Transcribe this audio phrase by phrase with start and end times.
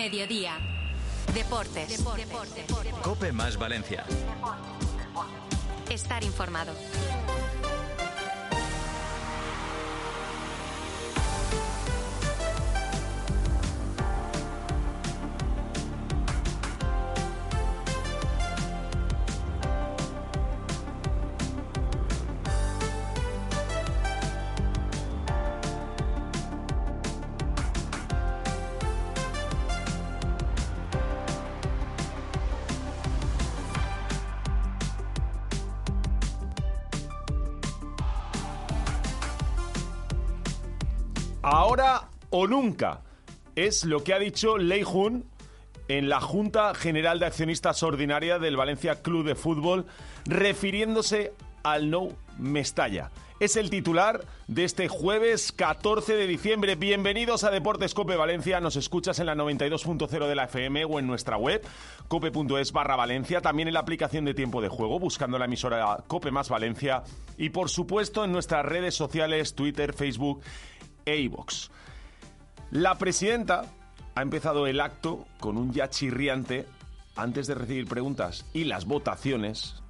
[0.00, 0.54] Mediodía.
[1.34, 2.02] Deportes.
[3.02, 4.02] Cope más Valencia.
[5.90, 6.72] Estar informado.
[42.40, 43.02] O nunca
[43.54, 45.26] es lo que ha dicho Lei Jun
[45.88, 49.84] en la Junta General de Accionistas Ordinaria del Valencia Club de Fútbol,
[50.24, 53.10] refiriéndose al no Mestalla.
[53.40, 56.76] Es el titular de este jueves 14 de diciembre.
[56.76, 58.58] Bienvenidos a Deportes Cope Valencia.
[58.58, 61.60] Nos escuchas en la 92.0 de la FM o en nuestra web,
[62.08, 63.42] cope.es barra Valencia.
[63.42, 67.02] También en la aplicación de tiempo de juego, buscando la emisora Cope más Valencia.
[67.36, 70.40] Y por supuesto en nuestras redes sociales, Twitter, Facebook
[71.04, 71.68] e iVoox.
[72.70, 73.64] La presidenta
[74.14, 76.66] ha empezado el acto con un ya chirriante
[77.16, 79.82] antes de recibir preguntas y las votaciones.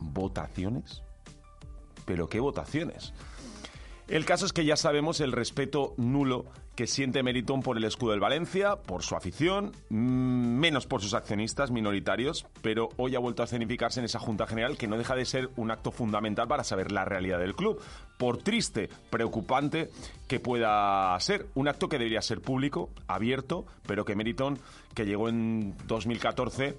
[0.00, 1.02] ¿Votaciones?
[2.04, 3.12] ¿Pero qué votaciones?
[4.08, 6.44] El caso es que ya sabemos el respeto nulo
[6.76, 11.14] que siente Meritón por el escudo del Valencia, por su afición, mm, menos por sus
[11.14, 15.16] accionistas minoritarios, pero hoy ha vuelto a escenificarse en esa Junta General que no deja
[15.16, 17.80] de ser un acto fundamental para saber la realidad del club.
[18.16, 19.90] Por triste, preocupante
[20.28, 24.60] que pueda ser, un acto que debería ser público, abierto, pero que Meritón,
[24.94, 26.76] que llegó en 2014,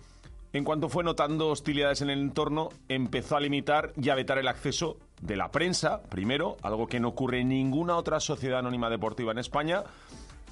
[0.54, 4.48] en cuanto fue notando hostilidades en el entorno, empezó a limitar y a vetar el
[4.48, 9.32] acceso de la prensa, primero, algo que no ocurre en ninguna otra sociedad anónima deportiva
[9.32, 9.84] en España,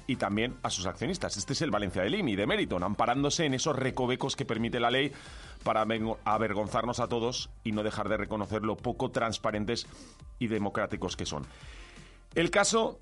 [0.06, 1.36] y también a sus accionistas.
[1.36, 4.90] Este es el Valencia de Limi, de Meriton, amparándose en esos recovecos que permite la
[4.90, 5.12] ley
[5.64, 5.84] para
[6.24, 9.86] avergonzarnos a todos y no dejar de reconocer lo poco transparentes
[10.38, 11.44] y democráticos que son.
[12.34, 12.98] El caso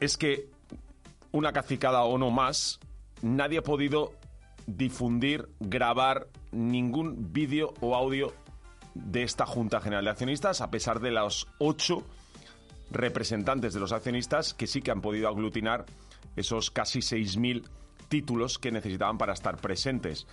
[0.00, 0.50] es que
[1.30, 2.80] una cacicada o no más,
[3.22, 4.12] nadie ha podido
[4.76, 8.32] difundir, grabar ningún vídeo o audio
[8.94, 12.04] de esta Junta General de Accionistas, a pesar de los ocho
[12.90, 15.86] representantes de los accionistas que sí que han podido aglutinar
[16.36, 17.64] esos casi 6.000
[18.08, 20.26] títulos que necesitaban para estar presentes.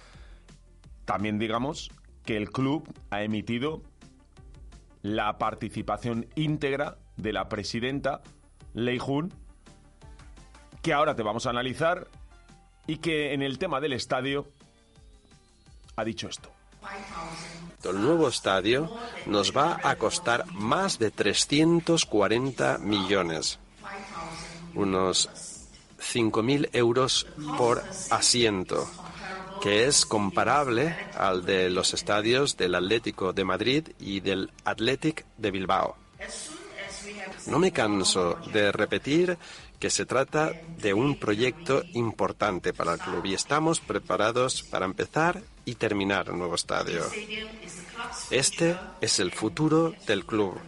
[1.06, 1.92] También digamos
[2.26, 3.82] que el club ha emitido
[5.02, 8.22] la participación íntegra de la presidenta
[8.74, 9.34] Lei Jun,
[10.82, 12.08] que ahora te vamos a analizar
[12.90, 14.48] y que en el tema del estadio
[15.96, 16.52] ha dicho esto.
[17.84, 18.90] El nuevo estadio
[19.28, 23.60] nos va a costar más de 340 millones,
[24.74, 25.30] unos
[26.00, 27.28] 5.000 euros
[27.60, 28.90] por asiento,
[29.62, 35.52] que es comparable al de los estadios del Atlético de Madrid y del Athletic de
[35.52, 35.96] Bilbao.
[37.48, 39.38] No me canso de repetir
[39.80, 45.42] que se trata de un proyecto importante para el club y estamos preparados para empezar
[45.66, 47.04] y terminar el nuevo estadio.
[48.30, 50.60] Este es el futuro del club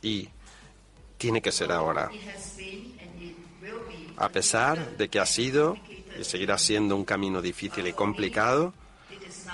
[0.00, 0.28] y
[1.18, 2.10] tiene que ser ahora.
[4.16, 5.76] A pesar de que ha sido
[6.18, 8.72] y seguirá siendo un camino difícil y complicado,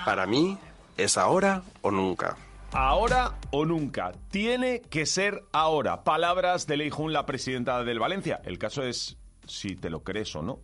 [0.04, 0.56] para mí
[0.96, 2.36] es ahora o nunca.
[2.76, 4.10] Ahora o nunca.
[4.32, 6.02] Tiene que ser ahora.
[6.02, 8.40] Palabras de Lei Jun, la presidenta del Valencia.
[8.44, 9.16] El caso es
[9.46, 10.58] si te lo crees o no.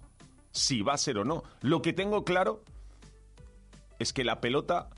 [0.50, 1.44] Si va a ser o no.
[1.60, 2.64] Lo que tengo claro
[4.00, 4.88] es que la pelota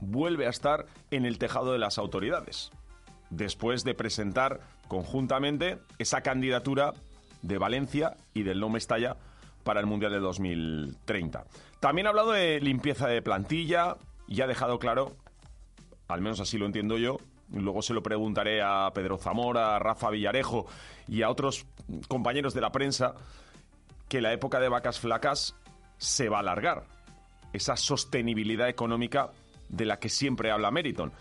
[0.00, 2.72] vuelve a estar en el tejado de las autoridades.
[3.30, 4.58] Después de presentar
[4.88, 6.94] conjuntamente esa candidatura
[7.42, 9.16] de Valencia y del No Mestalla
[9.62, 11.44] para el Mundial de 2030.
[11.78, 15.14] También ha hablado de limpieza de plantilla y ha dejado claro
[16.10, 17.18] al menos así lo entiendo yo.
[17.52, 20.66] Luego se lo preguntaré a Pedro Zamora, a Rafa Villarejo
[21.08, 21.66] y a otros
[22.08, 23.14] compañeros de la prensa
[24.08, 25.56] que la época de vacas flacas
[25.98, 26.84] se va a alargar.
[27.52, 29.30] Esa sostenibilidad económica
[29.68, 31.12] de la que siempre habla Meriton.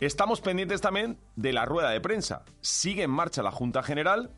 [0.00, 2.42] Estamos pendientes también de la rueda de prensa.
[2.60, 4.30] Sigue en marcha la Junta General.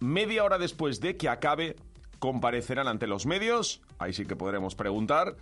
[0.00, 1.76] Media hora después de que acabe,
[2.18, 3.80] comparecerán ante los medios.
[3.98, 5.36] Ahí sí que podremos preguntar.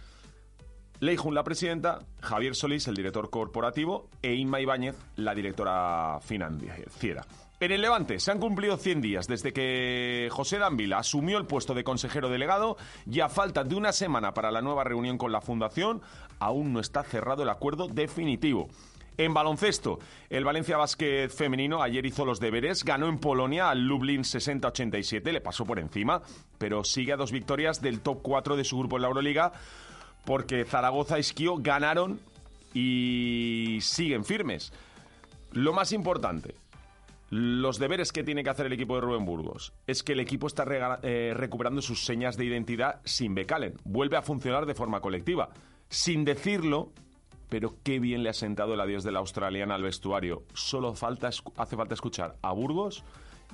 [1.01, 7.27] Leijun, la presidenta, Javier Solís, el director corporativo, e Inma Ibáñez, la directora financiera.
[7.61, 11.73] En el Levante se han cumplido 100 días desde que José Danvila asumió el puesto
[11.73, 12.77] de consejero delegado
[13.11, 16.03] y a falta de una semana para la nueva reunión con la Fundación,
[16.41, 18.69] aún no está cerrado el acuerdo definitivo.
[19.17, 24.23] En baloncesto, el Valencia Basket femenino ayer hizo los deberes, ganó en Polonia al Lublin
[24.23, 26.21] 60-87, le pasó por encima,
[26.59, 29.53] pero sigue a dos victorias del top 4 de su grupo en la Euroliga,
[30.25, 32.21] porque Zaragoza y Esquío ganaron
[32.73, 34.73] y siguen firmes.
[35.53, 36.55] Lo más importante,
[37.31, 40.47] los deberes que tiene que hacer el equipo de Rubén Burgos es que el equipo
[40.47, 40.65] está
[41.03, 43.75] eh, recuperando sus señas de identidad sin Becalen.
[43.85, 45.51] Vuelve a funcionar de forma colectiva.
[45.89, 46.93] Sin decirlo,
[47.49, 50.43] pero qué bien le ha sentado el adiós de la australiana al vestuario.
[50.55, 53.05] Solo falta, hace falta escuchar a Burgos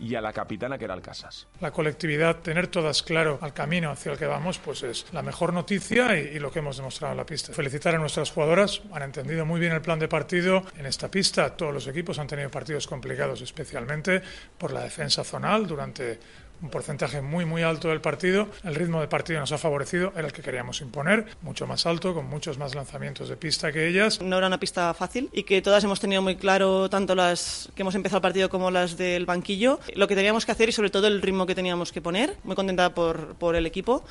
[0.01, 1.47] y a la capitana que era Alcasas.
[1.61, 5.53] La colectividad, tener todas claro al camino hacia el que vamos, pues es la mejor
[5.53, 7.53] noticia y, y, lo que hemos demostrado en la pista.
[7.53, 11.57] Felicitar a nuestras jugadoras, han entendido muy bien el plan de partido en esta pista.
[11.57, 14.23] Todos los equipos han tenido partidos complicados, especialmente
[14.57, 16.19] por la defensa zonal durante
[16.63, 18.49] un porcentaje muy muy alto del partido.
[18.65, 22.15] El ritmo de partido nos ha favorecido, era el que queríamos imponer, mucho más alto,
[22.15, 24.21] con muchos más lanzamientos de pista que ellas.
[24.21, 27.83] No era una pista fácil y que todas hemos tenido muy claro, tanto las que
[27.83, 30.91] hemos empezado el partido como las del banquillo, lo que teníamos que hacer y sobre
[30.91, 32.37] todo el ritmo que teníamos que poner.
[32.45, 34.05] Muy contenta por, por el equipo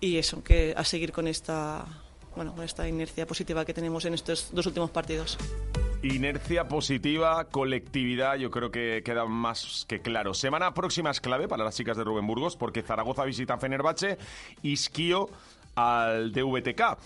[0.00, 1.84] y eso, que a seguir con esta,
[2.38, 5.36] bueno, con esta inercia positiva que tenemos en estos dos últimos partidos.
[6.04, 10.34] Inercia positiva, colectividad, yo creo que queda más que claro.
[10.34, 14.18] Semana próxima es clave para las chicas de Rubén Burgos porque Zaragoza visita a Fenerbahce
[14.62, 15.28] y Skio
[15.74, 16.96] al DVTK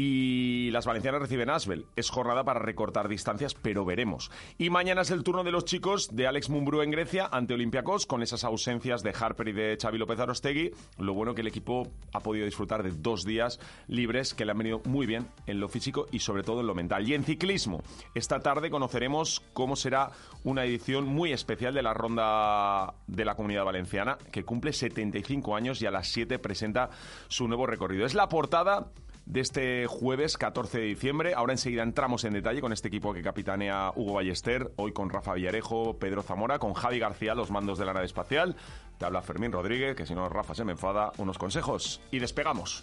[0.00, 1.86] y las valencianas reciben Asbel.
[1.96, 4.30] Es jornada para recortar distancias, pero veremos.
[4.56, 8.06] Y mañana es el turno de los chicos de Alex Mumbrú en Grecia ante Olympiacos,
[8.06, 10.70] con esas ausencias de Harper y de Xavi López Arostegui.
[10.98, 13.58] Lo bueno que el equipo ha podido disfrutar de dos días
[13.88, 16.76] libres que le han venido muy bien en lo físico y sobre todo en lo
[16.76, 17.08] mental.
[17.08, 17.82] Y en ciclismo,
[18.14, 20.12] esta tarde conoceremos cómo será
[20.44, 25.82] una edición muy especial de la ronda de la Comunidad Valenciana, que cumple 75 años
[25.82, 26.88] y a las 7 presenta
[27.26, 28.06] su nuevo recorrido.
[28.06, 28.92] Es la portada
[29.28, 31.34] de este jueves 14 de diciembre.
[31.34, 35.34] Ahora enseguida entramos en detalle con este equipo que capitanea Hugo Ballester, hoy con Rafa
[35.34, 38.56] Villarejo, Pedro Zamora, con Javi García, los mandos de la nave espacial.
[38.96, 42.82] Te habla Fermín Rodríguez, que si no Rafa se me enfada, unos consejos y despegamos.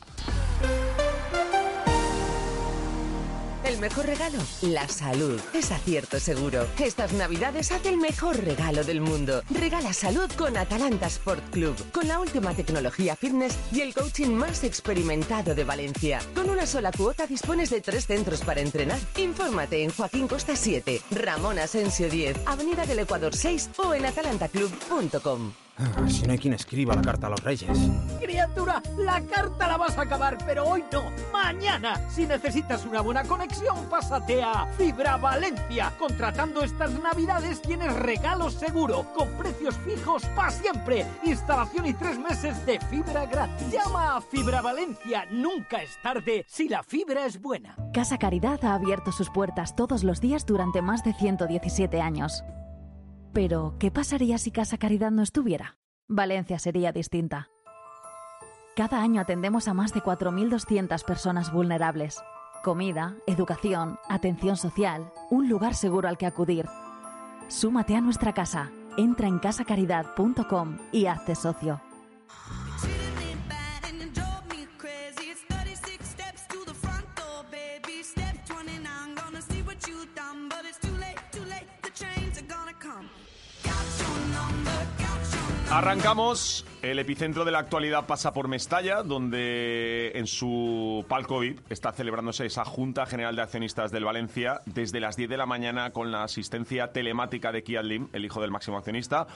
[3.66, 5.42] El mejor regalo, la salud.
[5.52, 6.68] Es acierto seguro.
[6.80, 9.42] Estas navidades haz el mejor regalo del mundo.
[9.50, 11.76] Regala salud con Atalanta Sport Club.
[11.92, 16.20] Con la última tecnología fitness y el coaching más experimentado de Valencia.
[16.36, 19.00] Con una sola cuota dispones de tres centros para entrenar.
[19.18, 25.65] Infórmate en Joaquín Costa 7, Ramón Asensio 10, Avenida del Ecuador 6 o en atalantaclub.com.
[25.77, 27.77] Ah, si no hay quien escriba la carta a los reyes.
[28.22, 32.00] Criatura, la carta la vas a acabar, pero hoy no, mañana.
[32.10, 35.92] Si necesitas una buena conexión, pásate a Fibra Valencia.
[36.00, 41.06] Contratando estas navidades tienes regalos seguro, con precios fijos para siempre.
[41.24, 43.69] Instalación y tres meses de fibra gratis.
[43.69, 47.75] Llama a Fibra Valencia, nunca es tarde si la fibra es buena.
[47.94, 52.46] Casa Caridad ha abierto sus puertas todos los días durante más de 117 años.
[53.36, 55.77] Pero, ¿qué pasaría si Casa Caridad no estuviera?
[56.08, 57.50] Valencia sería distinta.
[58.77, 62.24] Cada año atendemos a más de 4.200 personas vulnerables.
[62.63, 66.65] Comida, educación, atención social, un lugar seguro al que acudir.
[67.50, 68.72] Súmate a nuestra casa.
[68.96, 71.82] Entra en casacaridad.com y hazte socio.
[85.75, 86.65] Arrancamos.
[86.82, 92.46] El epicentro de la actualidad pasa por Mestalla, donde en su palco VIP está celebrándose
[92.46, 96.24] esa Junta General de Accionistas del Valencia desde las 10 de la mañana con la
[96.24, 99.27] asistencia telemática de Kian Lim, el hijo del máximo accionista,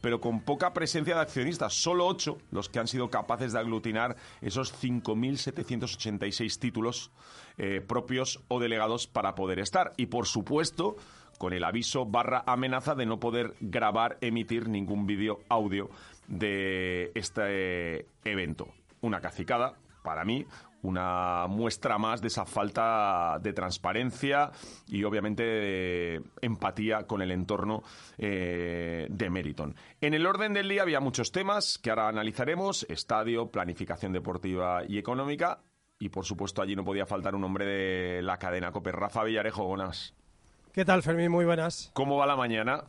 [0.00, 1.74] pero con poca presencia de accionistas.
[1.74, 7.10] Solo ocho los que han sido capaces de aglutinar esos 5.786 títulos
[7.56, 9.94] eh, propios o delegados para poder estar.
[9.96, 10.94] Y por supuesto
[11.38, 15.88] con el aviso barra amenaza de no poder grabar, emitir ningún vídeo audio
[16.26, 18.68] de este evento.
[19.00, 20.44] Una cacicada para mí,
[20.82, 24.50] una muestra más de esa falta de transparencia
[24.86, 27.82] y obviamente de empatía con el entorno
[28.16, 29.74] eh, de Meriton.
[30.00, 34.98] En el orden del día había muchos temas que ahora analizaremos, estadio, planificación deportiva y
[34.98, 35.60] económica,
[35.98, 39.64] y por supuesto allí no podía faltar un hombre de la cadena Coper, Rafa Villarejo,
[39.64, 40.17] buenas.
[40.78, 41.32] ¿Qué tal, Fermín?
[41.32, 41.90] Muy buenas.
[41.92, 42.84] ¿Cómo va la mañana?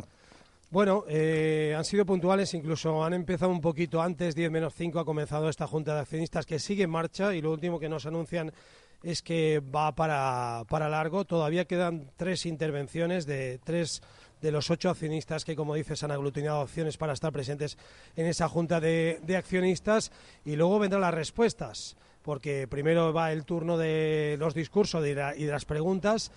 [0.70, 5.06] Bueno, eh, han sido puntuales, incluso han empezado un poquito antes, 10 menos 5 ha
[5.06, 8.54] comenzado esta junta de accionistas que sigue en marcha y lo último que nos anuncian
[9.02, 11.26] es que va para, para largo.
[11.26, 14.04] Todavía quedan tres intervenciones de tres
[14.40, 17.76] de los ocho accionistas que, como dices, han aglutinado opciones para estar presentes
[18.16, 20.12] en esa junta de, de accionistas
[20.46, 25.52] y luego vendrán las respuestas, porque primero va el turno de los discursos y de
[25.52, 26.32] las preguntas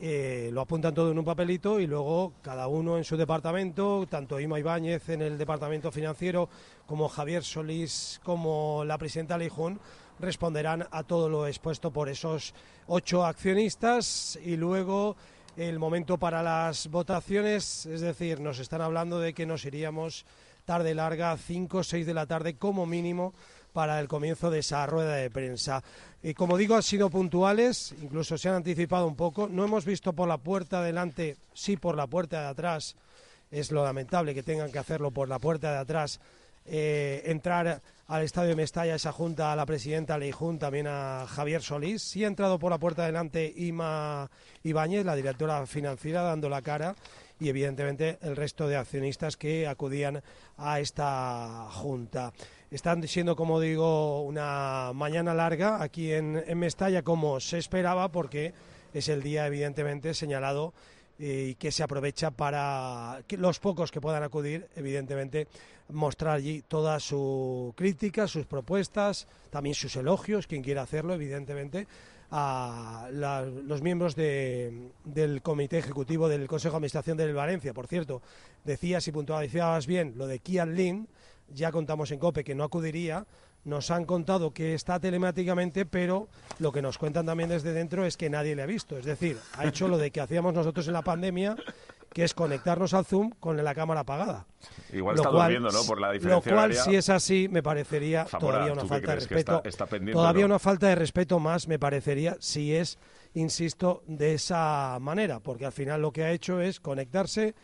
[0.00, 4.40] eh, lo apuntan todo en un papelito y luego cada uno en su departamento, tanto
[4.40, 6.48] Ima Ibáñez en el departamento financiero
[6.86, 9.80] como Javier Solís como la presidenta Leijón
[10.18, 12.54] responderán a todo lo expuesto por esos
[12.86, 14.38] ocho accionistas.
[14.44, 15.16] Y luego
[15.56, 20.26] el momento para las votaciones, es decir, nos están hablando de que nos iríamos
[20.64, 23.34] tarde larga, 5 o 6 de la tarde como mínimo
[23.74, 25.82] para el comienzo de esa rueda de prensa.
[26.22, 29.48] Y como digo, han sido puntuales, incluso se han anticipado un poco.
[29.48, 32.94] No hemos visto por la puerta delante, sí por la puerta de atrás.
[33.50, 36.20] Es lo lamentable que tengan que hacerlo por la puerta de atrás.
[36.66, 41.60] Eh, entrar al estadio de Mestalla, esa junta, a la presidenta Leijun, también a Javier
[41.60, 42.00] Solís.
[42.00, 44.30] Sí ha entrado por la puerta de delante Ima
[44.62, 46.94] Ibáñez, la directora financiera, dando la cara
[47.40, 50.22] y evidentemente el resto de accionistas que acudían
[50.56, 52.32] a esta junta.
[52.70, 58.52] Están siendo, como digo, una mañana larga aquí en, Mestalla, como se esperaba, porque
[58.92, 60.74] es el día, evidentemente, señalado
[61.18, 65.46] y que se aprovecha para que los pocos que puedan acudir, evidentemente,
[65.90, 71.86] mostrar allí toda su crítica, sus propuestas, también sus elogios, quien quiera hacerlo, evidentemente,
[72.30, 77.72] a los miembros del Comité Ejecutivo del Consejo de Administración del Valencia.
[77.72, 78.22] Por cierto,
[78.64, 81.08] decías y puntualizabas bien lo de Kian Lin,
[81.52, 83.26] ya contamos en COPE que no acudiría,
[83.64, 86.28] nos han contado que está telemáticamente, pero
[86.58, 88.98] lo que nos cuentan también desde dentro es que nadie le ha visto.
[88.98, 91.56] Es decir, ha hecho lo de que hacíamos nosotros en la pandemia,
[92.14, 94.46] que es conectarnos al Zoom con la cámara apagada.
[94.92, 95.84] Igual está durmiendo, ¿no?
[95.84, 99.62] Por la diferencia Lo cual, si es así, me parecería todavía una falta de respeto.
[100.12, 102.98] todavía una falta de respeto más, me parecería, si es,
[103.34, 107.56] insisto, de esa manera, porque al final lo que ha hecho es conectarse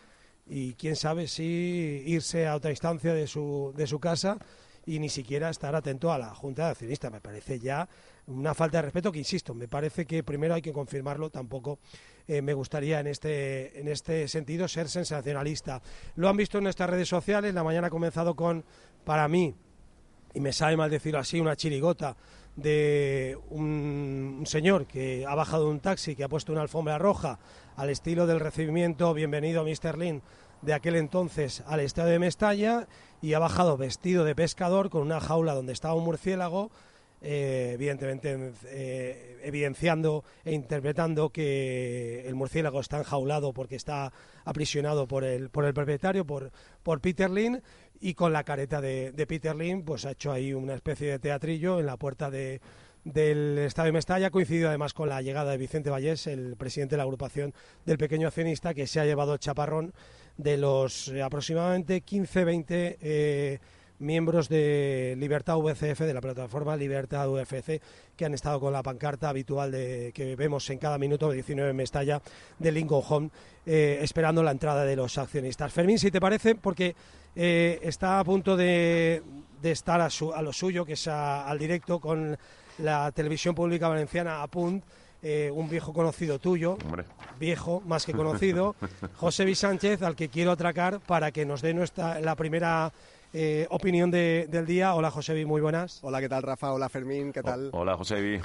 [0.48, 4.36] y quién sabe si irse a otra instancia de su, de su casa
[4.84, 7.12] y ni siquiera estar atento a la Junta de Accionistas.
[7.12, 7.88] Me parece ya
[8.26, 11.78] una falta de respeto que, insisto, me parece que primero hay que confirmarlo, tampoco
[12.30, 15.82] eh, me gustaría en este, en este sentido ser sensacionalista.
[16.14, 18.64] Lo han visto en nuestras redes sociales, la mañana ha comenzado con,
[19.04, 19.52] para mí,
[20.32, 22.16] y me sabe mal decirlo así, una chirigota
[22.54, 27.40] de un, señor que ha bajado un taxi, que ha puesto una alfombra roja
[27.74, 29.98] al estilo del recibimiento, bienvenido Mr.
[29.98, 30.22] Lin,
[30.62, 32.86] de aquel entonces al estadio de Mestalla
[33.20, 36.70] y ha bajado vestido de pescador con una jaula donde estaba un murciélago,
[37.20, 44.12] eh, evidentemente eh, evidenciando e interpretando que el murciélago está enjaulado porque está
[44.44, 46.50] aprisionado por el, por el propietario, por,
[46.82, 47.62] por Peter Lin,
[48.00, 51.18] y con la careta de, de Peter Lin, pues ha hecho ahí una especie de
[51.18, 52.60] teatrillo en la puerta de
[53.04, 54.30] del Estadio Mestalla.
[54.30, 57.54] Coincidido además con la llegada de Vicente Vallés, el presidente de la agrupación
[57.86, 59.92] del pequeño accionista, que se ha llevado chaparrón
[60.36, 63.58] de los eh, aproximadamente 15-20 eh,
[64.00, 67.80] miembros de Libertad VCF, de la plataforma Libertad UFC,
[68.16, 71.70] que han estado con la pancarta habitual de, que vemos en cada minuto de 19
[71.70, 72.20] en Mestalla
[72.58, 73.30] de Lincoln Home,
[73.64, 75.72] eh, esperando la entrada de los accionistas.
[75.72, 76.96] Fermín, si te parece, porque
[77.34, 79.22] está a punto de,
[79.62, 82.36] estar a, a, lo suyo, que es al directo con
[82.78, 84.82] la televisión pública valenciana a punt,
[85.22, 86.78] eh, un viejo conocido tuyo,
[87.38, 88.74] viejo más que conocido,
[89.16, 89.54] José V.
[89.54, 92.90] Sánchez, al que quiero atracar para que nos dé nuestra, la primera
[93.32, 94.94] eh, opinión del día.
[94.94, 96.00] Hola José V, muy buenas.
[96.02, 96.72] Hola, ¿qué tal Rafa?
[96.72, 97.70] Hola Fermín, ¿qué tal?
[97.72, 98.42] hola José V.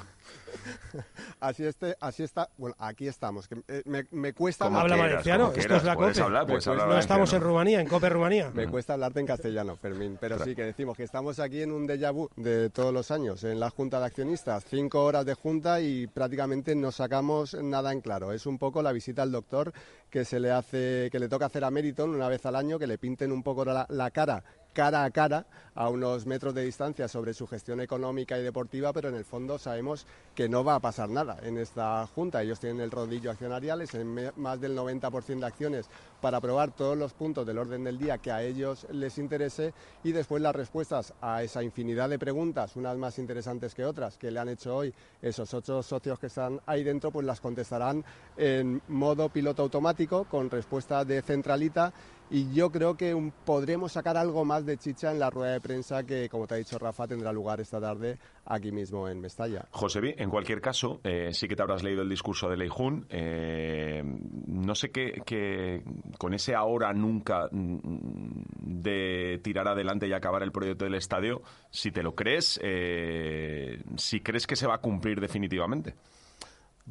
[1.39, 3.47] así, este, así está, bueno, aquí estamos.
[3.67, 4.65] Eh, me, cuesta...
[4.65, 6.21] Habla valenciano, esto es la COPE.
[6.65, 8.51] no estamos en Rumanía, en COPE Rumanía.
[8.53, 11.87] Me cuesta hablarte en castellano, Fermín, pero sí que decimos que estamos aquí en un
[11.87, 14.65] déjà vu de todos los años, en la Junta de Accionistas.
[14.65, 18.31] Cinco horas de junta y prácticamente no sacamos nada en claro.
[18.31, 19.73] Es un poco la visita al doctor
[20.09, 22.87] que se le hace, que le toca hacer a Meriton una vez al año, que
[22.87, 24.43] le pinten un poco la cara
[24.75, 29.09] cara a cara a unos metros de distancia sobre su gestión económica y deportiva, pero
[29.09, 30.05] en el fondo sabemos
[30.35, 32.41] que no va a pasar nada en esta junta.
[32.41, 35.89] Ellos tienen el rodillo accionarial, es en más del 90% de acciones
[36.21, 40.11] para aprobar todos los puntos del orden del día que a ellos les interese y
[40.11, 44.39] después las respuestas a esa infinidad de preguntas, unas más interesantes que otras, que le
[44.39, 48.03] han hecho hoy esos ocho socios que están ahí dentro, pues las contestarán
[48.37, 51.93] en modo piloto automático con respuesta de centralita
[52.29, 56.03] y yo creo que podremos sacar algo más de chicha en la rueda de prensa
[56.03, 59.67] que, como te ha dicho Rafa, tendrá lugar esta tarde aquí mismo en Mestalla.
[59.71, 63.05] José, en cualquier caso, eh, sí que te habrás leído el discurso de Leijun.
[63.09, 64.03] Eh,
[64.47, 65.83] no sé qué, que
[66.17, 71.91] con ese ahora nunca mm, de tirar adelante y acabar el proyecto del estadio, si
[71.91, 75.95] te lo crees, eh, si crees que se va a cumplir definitivamente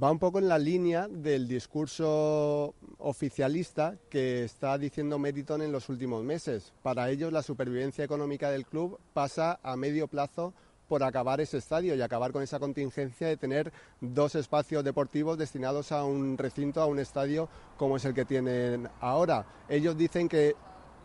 [0.02, 5.88] va un poco en la línea del discurso oficialista que está diciendo Meriton en los
[5.88, 6.72] últimos meses.
[6.82, 10.52] Para ellos la supervivencia económica del club pasa a medio plazo
[10.88, 15.92] por acabar ese estadio y acabar con esa contingencia de tener dos espacios deportivos destinados
[15.92, 19.46] a un recinto, a un estadio como es el que tienen ahora.
[19.68, 20.56] Ellos dicen que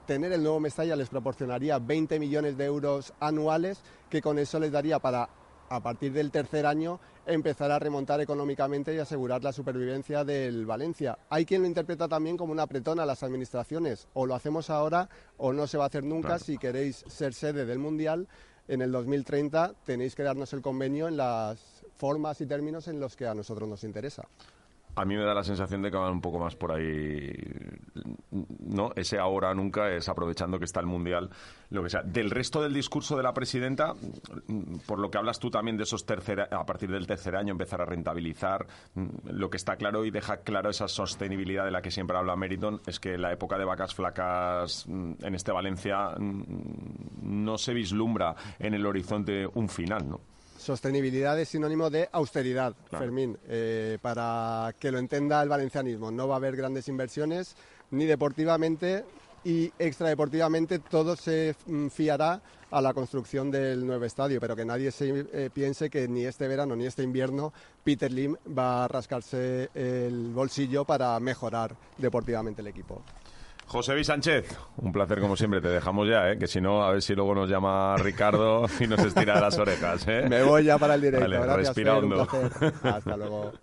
[0.06, 3.80] tener el nuevo Mestalla les proporcionaría 20 millones de euros anuales,
[4.10, 5.30] que con eso les daría para
[5.70, 11.18] a partir del tercer año empezar a remontar económicamente y asegurar la supervivencia del Valencia.
[11.30, 14.08] Hay quien lo interpreta también como una apretón a las administraciones.
[14.14, 16.40] O lo hacemos ahora o no se va a hacer nunca.
[16.40, 18.28] Si queréis ser sede del Mundial,
[18.68, 21.60] en el 2030 tenéis que darnos el convenio en las
[21.98, 24.28] formas y términos en los que a nosotros nos interesa
[24.96, 27.32] a mí me da la sensación de que van un poco más por ahí,
[28.60, 28.92] ¿no?
[28.96, 31.30] Ese ahora nunca es aprovechando que está el Mundial,
[31.70, 32.02] lo que sea.
[32.04, 33.94] Del resto del discurso de la presidenta,
[34.86, 37.82] por lo que hablas tú también de esos tercer, a partir del tercer año empezar
[37.82, 38.66] a rentabilizar,
[39.26, 42.82] lo que está claro y deja claro esa sostenibilidad de la que siempre habla Meriton
[42.86, 48.86] es que la época de vacas flacas en este Valencia no se vislumbra en el
[48.86, 50.22] horizonte un final, ¿no?
[50.60, 53.38] Sostenibilidad es sinónimo de austeridad, Fermín.
[53.48, 57.56] Eh, para que lo entienda el valencianismo, no va a haber grandes inversiones
[57.92, 59.06] ni deportivamente
[59.46, 64.92] y extradeportivamente todo se mm, fiará a la construcción del nuevo estadio, pero que nadie
[64.92, 69.70] se eh, piense que ni este verano ni este invierno Peter Lim va a rascarse
[69.74, 73.02] el bolsillo para mejorar deportivamente el equipo.
[73.70, 75.62] José Luis Sánchez, un placer como siempre.
[75.62, 76.40] Te dejamos ya, ¿eh?
[76.40, 80.08] que si no, a ver si luego nos llama Ricardo y nos estira las orejas.
[80.08, 80.26] ¿eh?
[80.28, 81.30] Me voy ya para el directo.
[81.30, 82.28] Vale, respirando.
[82.84, 83.54] Hasta luego.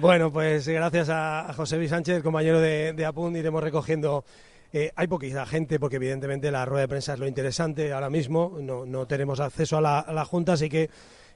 [0.00, 4.24] Bueno, pues gracias a José Luis Sánchez, compañero de, de Apun, iremos recogiendo.
[4.72, 8.56] Eh, hay poquita gente porque evidentemente la rueda de prensa es lo interesante ahora mismo.
[8.62, 10.88] No, no tenemos acceso a la, a la Junta, así que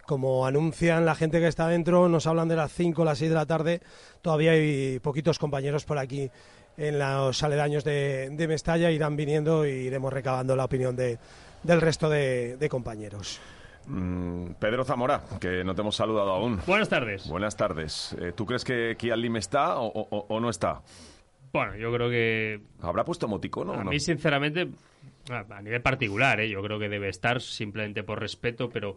[0.08, 3.28] como anuncian la gente que está dentro, nos hablan de las 5 o las 6
[3.28, 3.82] de la tarde.
[4.22, 6.30] Todavía hay poquitos compañeros por aquí
[6.78, 11.18] en los aledaños de, Mestalla irán viniendo e iremos recabando la opinión de,
[11.62, 13.38] del resto de, compañeros.
[13.84, 16.58] Mm, Pedro Zamora, que no te hemos saludado aún.
[16.66, 17.28] Buenas tardes.
[17.28, 18.16] Buenas tardes.
[18.18, 20.80] Eh, ¿Tú crees que Kialim está o, no está?
[21.52, 22.62] Bueno, yo creo que...
[22.80, 23.90] ¿Habrá puesto emoticono A no?
[23.90, 24.68] mí, sinceramente,
[25.28, 26.48] a nivel particular, ¿eh?
[26.48, 28.96] yo creo que debe estar simplemente por respeto, pero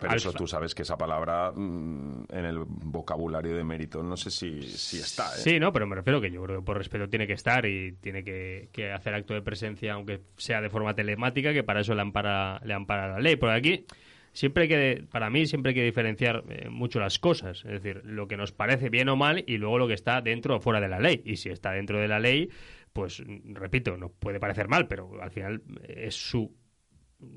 [0.00, 4.30] pero eso tú sabes que esa palabra mm, en el vocabulario de mérito no sé
[4.30, 5.34] si, si está.
[5.34, 5.38] ¿eh?
[5.38, 7.92] Sí, no, pero me refiero que yo creo que por respeto tiene que estar y
[8.00, 12.02] tiene que, hacer acto de presencia, aunque sea de forma telemática, que para eso le
[12.02, 13.36] ampara, le ampara la ley.
[13.36, 13.84] Por aquí
[14.32, 18.02] siempre hay que, para mí siempre hay que diferenciar eh, mucho las cosas, es decir,
[18.04, 20.80] lo que nos parece bien o mal y luego lo que está dentro o fuera
[20.80, 21.22] de la ley.
[21.24, 22.50] Y si está dentro de la ley,
[22.92, 26.54] pues repito, nos puede parecer mal, pero al final es su...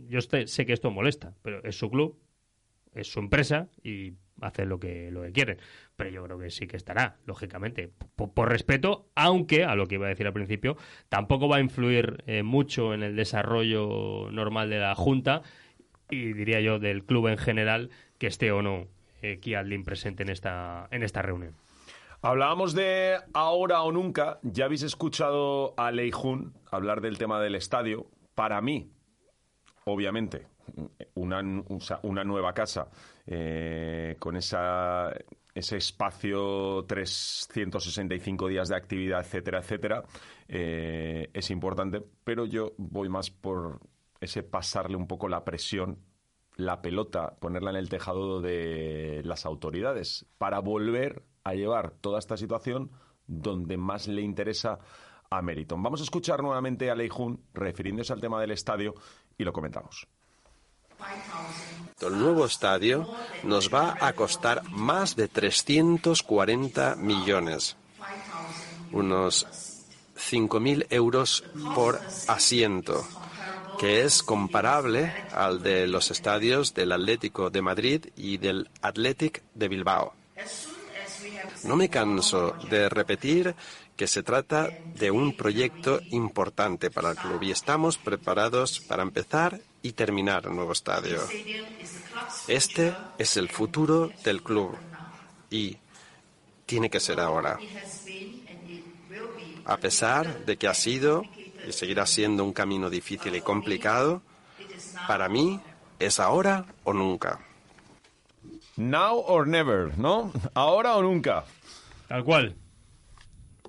[0.08, 2.18] Yo sé que esto molesta, pero es su club,
[2.96, 5.58] es su empresa y hace lo que, lo que quieren.
[5.96, 10.06] Pero yo creo que sí que estará, lógicamente, por, respeto, aunque, a lo que iba
[10.06, 10.78] a decir al principio,
[11.10, 15.42] tampoco va a influir eh, mucho en el desarrollo normal de la Junta
[16.10, 18.88] y diría yo del club en general que esté o no
[19.22, 21.56] eh, Kiadlin presente en esta, en esta reunión.
[22.22, 24.40] Hablábamos de ahora o nunca.
[24.44, 28.08] Ya habéis escuchado a Lei Jun hablar del tema del estadio.
[28.34, 28.90] Para mí,
[29.84, 30.48] obviamente,
[31.16, 31.42] una,
[32.04, 32.90] una nueva casa
[33.26, 35.12] eh, con esa,
[35.54, 40.04] ese espacio 365 días de actividad, etcétera, etcétera,
[40.48, 43.80] eh, es importante, pero yo voy más por
[44.20, 46.00] ese pasarle un poco la presión,
[46.56, 52.38] la pelota, ponerla en el tejado de las autoridades para volver a llevar toda esta
[52.38, 52.92] situación
[53.28, 54.80] donde más le interesa
[55.30, 55.82] a Meriton.
[55.82, 58.94] Vamos a escuchar nuevamente a Leijun refiriéndose al tema del estadio
[59.38, 60.08] y lo comentamos.
[62.02, 63.10] El nuevo estadio
[63.44, 67.78] nos va a costar más de 340 millones,
[68.92, 69.48] unos
[70.18, 71.44] 5.000 euros
[71.76, 73.08] por asiento,
[73.80, 79.68] que es comparable al de los estadios del Atlético de Madrid y del Athletic de
[79.70, 80.14] Bilbao.
[81.64, 83.56] No me canso de repetir
[83.96, 89.60] que se trata de un proyecto importante para el club y estamos preparados para empezar
[89.82, 91.22] y terminar el nuevo estadio.
[92.48, 94.76] Este es el futuro del club
[95.50, 95.78] y
[96.66, 97.60] tiene que ser ahora.
[99.66, 101.24] A pesar de que ha sido
[101.68, 104.22] y seguirá siendo un camino difícil y complicado,
[105.08, 105.60] para mí
[106.00, 107.40] es ahora o nunca.
[108.76, 110.32] Now or never, ¿no?
[110.56, 111.46] Ahora o nunca.
[112.08, 112.56] Tal cual.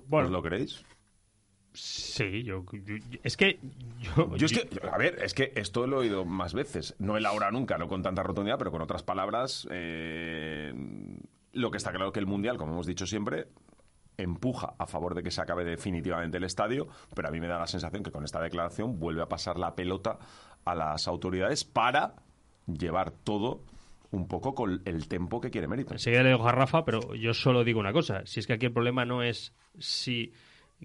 [0.07, 0.83] Bueno, ¿Os lo creéis?
[1.73, 3.59] Sí, yo, yo- es que
[3.99, 6.95] yo, Yo es que, a ver, es que esto lo he oído más veces.
[6.99, 9.67] No el ahora nunca, no con tanta rotundidad, pero con otras palabras.
[9.71, 10.73] eh,
[11.51, 13.47] lo que está claro que el Mundial, como hemos dicho siempre,
[14.17, 17.59] empuja a favor de que se acabe definitivamente el estadio, pero a mí me da
[17.59, 20.17] la sensación que con esta declaración vuelve a pasar la pelota
[20.63, 22.15] a las autoridades para
[22.67, 23.61] llevar todo
[24.11, 25.93] un poco con el tempo que quiere Mérito.
[25.93, 28.21] Enseguida le dejo a Rafa, pero yo solo digo una cosa.
[28.25, 30.33] Si es que aquí el problema no es si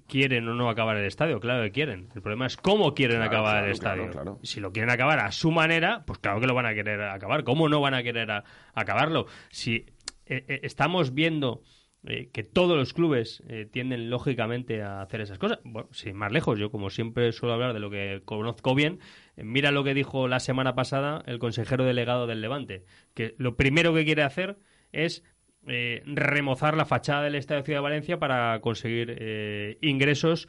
[0.06, 2.08] quieren o no acabar el estadio, claro que quieren.
[2.14, 4.02] El problema es cómo quieren Claro, acabar claro, el estadio.
[4.04, 4.38] claro, claro.
[4.42, 7.44] Si lo quieren acabar a su manera, pues claro que lo van a querer acabar.
[7.44, 9.26] ¿Cómo no van a querer a- acabarlo?
[9.50, 9.86] Si
[10.26, 11.62] eh, eh, estamos viendo
[12.06, 15.58] eh, que todos los clubes eh, tienden lógicamente a hacer esas cosas.
[15.64, 19.00] Bueno, sin más lejos, yo como siempre suelo hablar de lo que conozco bien,
[19.36, 23.54] eh, mira lo que dijo la semana pasada el consejero delegado del Levante, que lo
[23.54, 24.56] primero que quiere hacer
[24.92, 25.22] es
[25.62, 30.48] remozar la fachada del Estadio Ciudad de Valencia para conseguir ingresos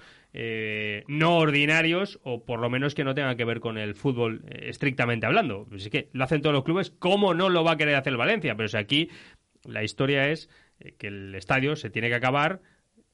[1.10, 5.26] no ordinarios o por lo menos que no tengan que ver con el fútbol estrictamente
[5.26, 5.68] hablando.
[5.76, 8.18] Así que lo hacen todos los clubes, ¿cómo no lo va a querer hacer el
[8.18, 8.56] Valencia?
[8.56, 9.10] Pero si aquí
[9.66, 10.50] la historia es
[10.82, 12.62] eh, que el estadio se tiene que acabar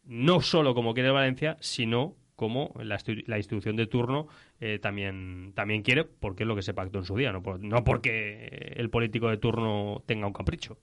[0.03, 4.27] no solo como quiere el Valencia, sino como la, estu- la institución de turno
[4.60, 7.60] eh, también, también quiere, porque es lo que se pactó en su día, no, por-
[7.60, 10.77] no porque el político de turno tenga un capricho.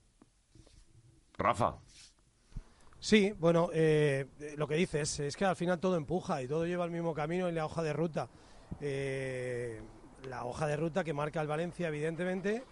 [1.37, 1.77] Rafa.
[2.99, 4.25] Sí, bueno, eh,
[4.57, 7.47] lo que dices es que al final todo empuja y todo lleva el mismo camino
[7.47, 8.29] en la hoja de ruta.
[8.81, 9.79] Eh,
[10.27, 12.63] la hoja de ruta que marca el Valencia, evidentemente,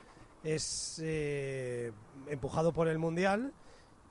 [0.43, 1.91] es eh,
[2.27, 3.53] empujado por el Mundial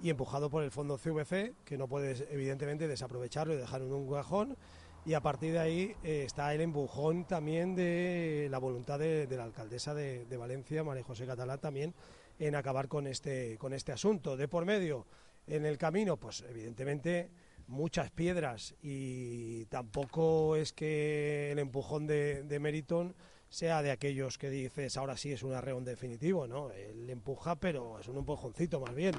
[0.03, 4.13] y empujado por el fondo CVC, que no puedes, evidentemente, desaprovecharlo y dejarlo en un
[4.13, 4.57] cajón.
[5.05, 9.45] Y a partir de ahí eh, está el empujón también de la voluntad de, la
[9.45, 11.95] alcaldesa de, de Valencia, María José Catalá, también
[12.39, 14.37] en acabar con este, con este asunto.
[14.37, 15.07] De por medio,
[15.47, 17.31] en el camino, pues evidentemente
[17.69, 23.15] muchas piedras y tampoco es que el empujón de, de Meriton
[23.49, 26.71] sea de aquellos que dices ahora sí es un arreón definitivo, ¿no?
[26.71, 29.15] Él empuja, pero es un empujoncito más bien.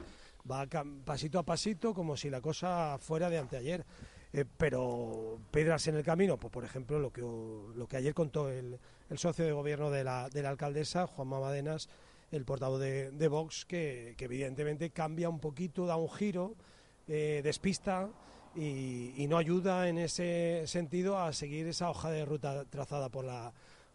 [0.50, 0.68] Va
[1.06, 3.86] pasito a pasito como si la cosa fuera de anteayer.
[4.34, 8.50] Eh, pero piedras en el camino, pues por ejemplo lo que, lo que ayer contó
[8.50, 8.80] el,
[9.10, 11.88] el socio de gobierno de la, de la alcaldesa, Juan Mamadenas,
[12.32, 16.56] el portavoz de, de Vox, que, que evidentemente cambia un poquito, da un giro,
[17.08, 18.10] eh, despista
[18.56, 23.26] y, y no ayuda en ese sentido a seguir esa hoja de ruta trazada por
[23.26, 23.54] la,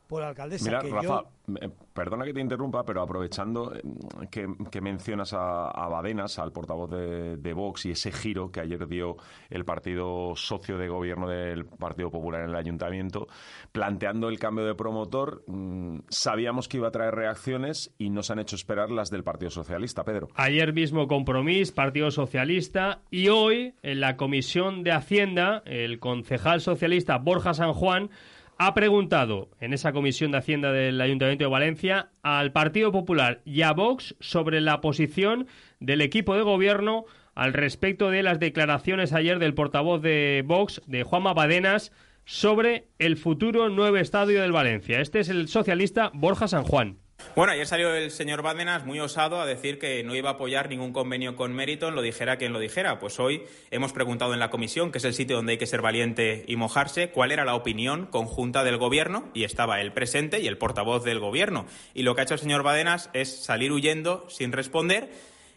[0.08, 0.64] por la alcaldesa.
[0.64, 3.82] Mira, que Rafa, yo- perdona que te interrumpa, pero aprovechando eh,
[4.30, 8.60] que, que mencionas a, a Badenas, al portavoz de, de Vox, y ese giro que
[8.60, 9.16] ayer dio
[9.50, 13.28] el partido socio de gobierno del Partido Popular en el Ayuntamiento,
[13.72, 18.38] planteando el cambio de promotor, mm, sabíamos que iba a traer reacciones y nos han
[18.38, 20.28] hecho esperar las del Partido Socialista, Pedro.
[20.34, 27.18] Ayer mismo Compromís, Partido Socialista, y hoy en la Comisión de Hacienda, el concejal socialista
[27.18, 28.10] Borja San Juan
[28.58, 33.62] ha preguntado en esa Comisión de Hacienda del Ayuntamiento de Valencia al Partido Popular y
[33.62, 35.46] a Vox sobre la posición
[35.78, 37.04] del equipo de gobierno
[37.36, 41.92] al respecto de las declaraciones ayer del portavoz de Vox, de Juanma Badenas,
[42.24, 45.00] sobre el futuro nuevo estadio del Valencia.
[45.00, 46.98] Este es el socialista Borja San Juan.
[47.38, 50.68] Bueno, ayer salió el señor Bárdenas muy osado a decir que no iba a apoyar
[50.68, 52.98] ningún convenio con Meriton, lo dijera quien lo dijera.
[52.98, 55.80] Pues hoy hemos preguntado en la comisión, que es el sitio donde hay que ser
[55.80, 60.48] valiente y mojarse, cuál era la opinión conjunta del gobierno y estaba el presente y
[60.48, 61.66] el portavoz del gobierno.
[61.94, 65.08] Y lo que ha hecho el señor Bárdenas es salir huyendo sin responder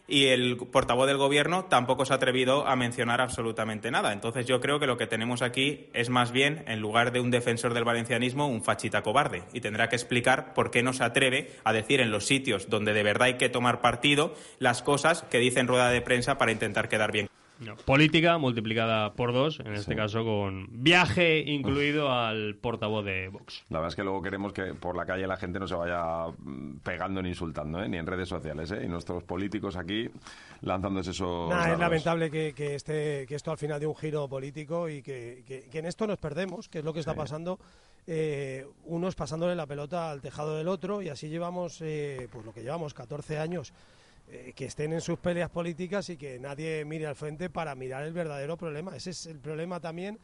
[0.08, 4.12] y el portavoz del gobierno tampoco se ha atrevido a mencionar absolutamente nada.
[4.12, 7.30] Entonces yo creo que lo que tenemos aquí es más bien, en lugar de un
[7.30, 9.44] defensor del valencianismo, un fachita cobarde.
[9.52, 12.92] Y tendrá que explicar por qué no se atreve a decir en los sitios donde
[12.92, 16.52] de verdad hay que tomar partido las cosas que dice en rueda de prensa para
[16.52, 17.28] intentar quedar bien.
[17.64, 23.62] No, política multiplicada por dos, en este caso con viaje incluido al portavoz de Vox.
[23.70, 26.26] La verdad es que luego queremos que por la calle la gente no se vaya
[26.38, 27.88] mm, pegando ni insultando, ¿eh?
[27.88, 28.82] ni en redes sociales, ¿eh?
[28.84, 30.08] y nuestros políticos aquí
[30.62, 31.50] lanzándose esos...
[31.50, 35.02] Nah, es lamentable que, que, esté- que esto al final de un giro político y
[35.02, 37.58] que, que- que en esto nos perdemos, que es lo que está pasando,
[38.06, 42.52] eh, unos pasándole la pelota al tejado del otro y así llevamos, eh, pues lo
[42.52, 43.72] que llevamos, 14 años.
[44.34, 48.02] Eh, que estén en sus peleas políticas y que nadie mire al frente para mirar
[48.04, 48.96] el verdadero problema.
[48.96, 50.18] Ese es el problema también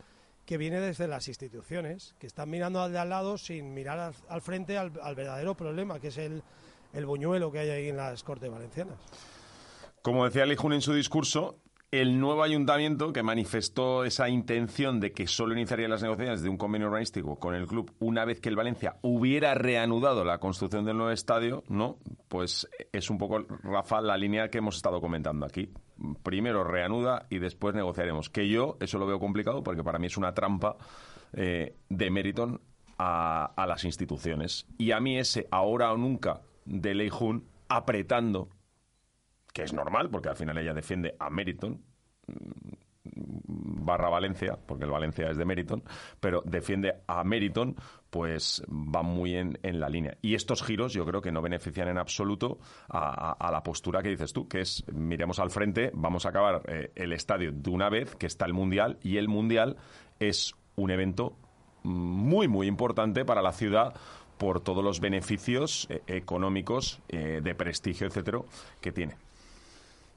[0.46, 4.40] que viene desde las instituciones, que están mirando al de al lado sin mirar al,
[4.40, 6.42] frente al, al, verdadero problema, que es el,
[6.94, 8.96] el buñuelo que hay ahí en las Cortes Valencianas.
[10.00, 15.26] Como decía Lijun en su discurso, el nuevo ayuntamiento que manifestó esa intención de que
[15.26, 18.56] solo iniciaría las negociaciones de un convenio urbanístico con el club una vez que el
[18.56, 21.98] Valencia hubiera reanudado la construcción del nuevo estadio, no,
[22.28, 25.70] pues es un poco, Rafa, la línea que hemos estado comentando aquí.
[26.22, 28.28] Primero reanuda y después negociaremos.
[28.28, 30.76] Que yo eso lo veo complicado porque para mí es una trampa
[31.32, 32.60] eh, de Meriton
[32.98, 34.66] a, a las instituciones.
[34.76, 38.50] Y a mí ese ahora o nunca de Lei Jun apretando
[39.52, 41.82] que es normal, porque al final ella defiende a Meriton,
[43.04, 45.82] barra Valencia, porque el Valencia es de Meriton,
[46.20, 47.74] pero defiende a Meriton,
[48.10, 50.16] pues va muy en, en, la línea.
[50.22, 52.58] Y estos giros yo creo que no benefician en absoluto
[52.88, 56.92] a la postura que dices tú, que es miremos al frente, vamos a acabar eh,
[56.94, 59.76] el estadio de una vez, que está el Mundial, y el Mundial
[60.20, 61.36] es un evento
[61.82, 63.94] muy, muy importante para la ciudad
[64.36, 68.40] por todos los beneficios eh, económicos, eh, de prestigio, etcétera,
[68.80, 69.16] que tiene.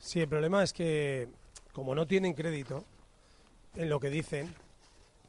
[0.02, 1.30] Sí, el problema es que
[1.74, 2.84] como no tienen crédito
[3.76, 4.54] en lo que dicen,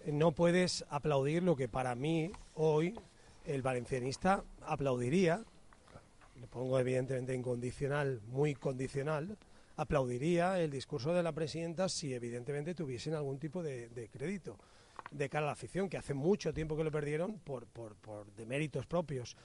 [0.06, 2.98] no puedes aplaudir lo que para mí hoy
[3.44, 5.44] el valencianista aplaudiría,
[6.40, 9.36] le pongo evidentemente incondicional, muy condicional,
[9.76, 14.56] aplaudiría el discurso de la presidenta si evidentemente tuviesen algún tipo de, crédito
[15.10, 18.32] de cara a la afición, que hace mucho tiempo que lo perdieron por, por, por
[18.32, 19.36] deméritos propios.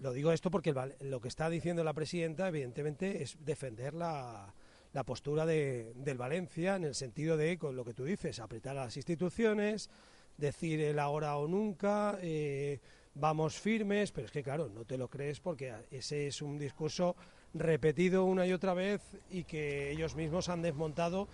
[0.00, 4.54] Lo digo esto porque lo que está diciendo la presidenta, evidentemente, es defender la,
[4.96, 8.78] la postura de, del Valencia en el sentido de, con lo que tú dices, apretar
[8.78, 9.90] a las instituciones,
[10.38, 12.80] decir el ahora o nunca, eh,
[13.14, 17.14] vamos firmes, pero es que claro, no te lo crees porque ese es un discurso
[17.52, 21.28] repetido una y otra vez y que ellos mismos han desmontado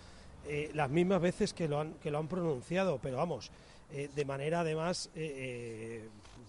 [0.45, 3.49] eh, las mismas veces que lo han, que lo han pronunciado, pero vamos,
[3.93, 5.09] eh, de manera además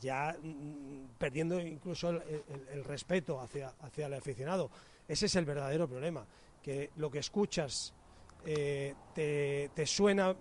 [0.02, 4.68] ya mm, perdiendo incluso el, el, el, respeto hacia, hacia el aficionado.
[5.06, 6.26] Ese es el verdadero problema,
[6.64, 7.94] que lo que escuchas
[8.42, 8.94] te,
[9.74, 10.34] te suena,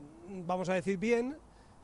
[0.46, 1.38] vamos a decir, bien,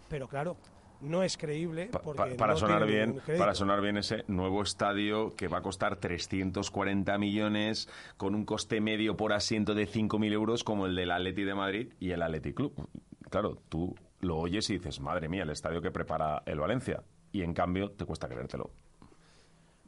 [0.08, 0.56] pero claro,
[1.02, 5.36] no es creíble porque pa, para no sonar bien para sonar bien ese nuevo estadio
[5.36, 10.64] que va a costar 340 millones con un coste medio por asiento de 5.000 euros
[10.64, 12.74] como el del Atleti de Madrid y el Atleti Club.
[13.30, 17.44] Claro tú lo oyes y dices madre mía el estadio que prepara el Valencia y
[17.44, 18.72] en cambio te cuesta creértelo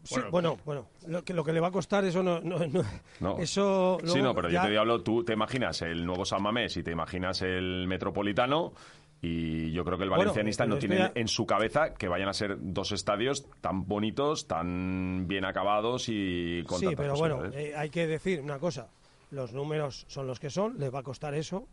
[0.04, 2.42] Sí, bueno, bueno, lo que, lo que le va a costar eso no...
[2.42, 2.84] no, no,
[3.20, 3.38] no.
[3.38, 4.64] Eso sí, no, pero ya...
[4.64, 8.74] yo te hablo, tú te imaginas el nuevo San Mamés y te imaginas el Metropolitano
[9.22, 11.12] y yo creo que el valencianista bueno, no tiene ya...
[11.14, 16.64] en su cabeza que vayan a ser dos estadios tan bonitos, tan bien acabados y
[16.64, 18.90] con Sí, pero bueno, eh, hay que decir una cosa.
[19.30, 21.68] Los números son los que son, les va a costar eso.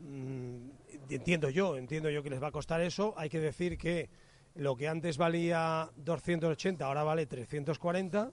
[0.00, 0.68] Mm,
[1.08, 3.14] entiendo yo, entiendo yo que les va a costar eso.
[3.16, 4.10] Hay que decir que
[4.54, 8.32] lo que antes valía 280 ahora vale 340.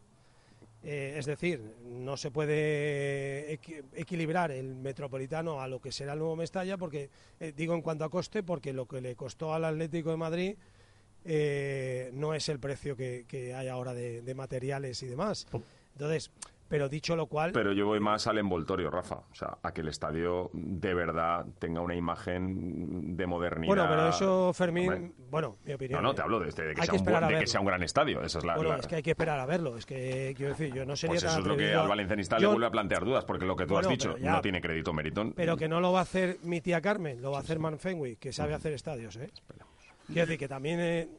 [0.84, 6.20] Eh, es decir, no se puede equ equilibrar el metropolitano a lo que será el
[6.20, 9.66] nuevo Mestalla, porque eh, digo en cuanto a coste, porque lo que le costó al
[9.66, 10.56] Atlético de Madrid
[11.24, 15.46] eh, no es el precio que, que hay ahora de, de, materiales y demás.
[15.94, 16.32] Entonces,
[16.72, 17.52] pero dicho lo cual.
[17.52, 19.16] Pero yo voy más al envoltorio, Rafa.
[19.30, 23.68] O sea, a que el estadio de verdad tenga una imagen de modernidad.
[23.68, 24.90] Bueno, pero eso, Fermín.
[24.90, 25.12] Hombre.
[25.30, 26.02] Bueno, mi opinión.
[26.02, 27.84] No, no, te hablo de, este, de, que, sea un, de que, sea un, gran
[27.84, 28.24] estadio.
[28.24, 28.56] Esa es la.
[28.56, 28.78] Bueno, la...
[28.78, 29.76] es que hay que esperar a verlo.
[29.76, 32.38] Es que, quiero decir, yo no sería Pues eso tan es lo que al valencianista
[32.38, 32.44] yo...
[32.44, 34.32] le vuelve a plantear dudas, porque lo que tú bueno, has dicho ya...
[34.32, 35.34] no tiene crédito Meritón.
[35.34, 37.80] Pero que no lo va a hacer mi tía Carmen, lo va a hacer Man
[37.80, 39.30] Fenway, que sabe hacer estadios, ¿eh?
[40.12, 41.10] Quiero decir que también eh,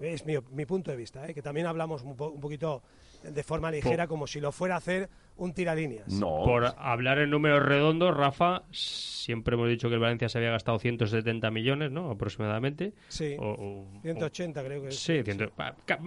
[0.00, 1.34] es mi, mi, punto de vista, ¿eh?
[1.34, 2.82] que también hablamos un, po un poquito
[3.22, 6.08] de forma ligera, por, como si lo fuera a hacer un tiralíneas.
[6.08, 6.42] No.
[6.44, 10.78] Por hablar en números redondos, Rafa, siempre hemos dicho que el Valencia se había gastado
[10.78, 12.10] 170 millones, ¿no?
[12.10, 12.94] Aproximadamente.
[13.08, 13.36] Sí.
[13.38, 14.98] O, o 180 o, creo que es.
[14.98, 15.50] Sí, 100,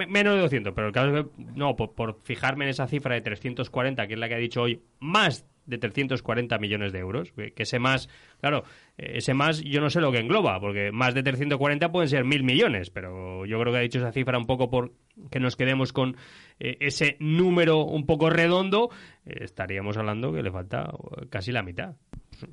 [0.07, 3.15] menos de 200, pero el caso es que, no, por, por fijarme en esa cifra
[3.15, 7.31] de 340, que es la que ha dicho hoy, más de 340 millones de euros.
[7.31, 8.63] Que ese más, claro,
[8.97, 12.43] ese más yo no sé lo que engloba, porque más de 340 pueden ser mil
[12.43, 14.93] millones, pero yo creo que ha dicho esa cifra un poco por
[15.29, 16.15] que nos quedemos con
[16.59, 18.89] eh, ese número un poco redondo,
[19.25, 20.91] eh, estaríamos hablando que le falta
[21.29, 21.95] casi la mitad.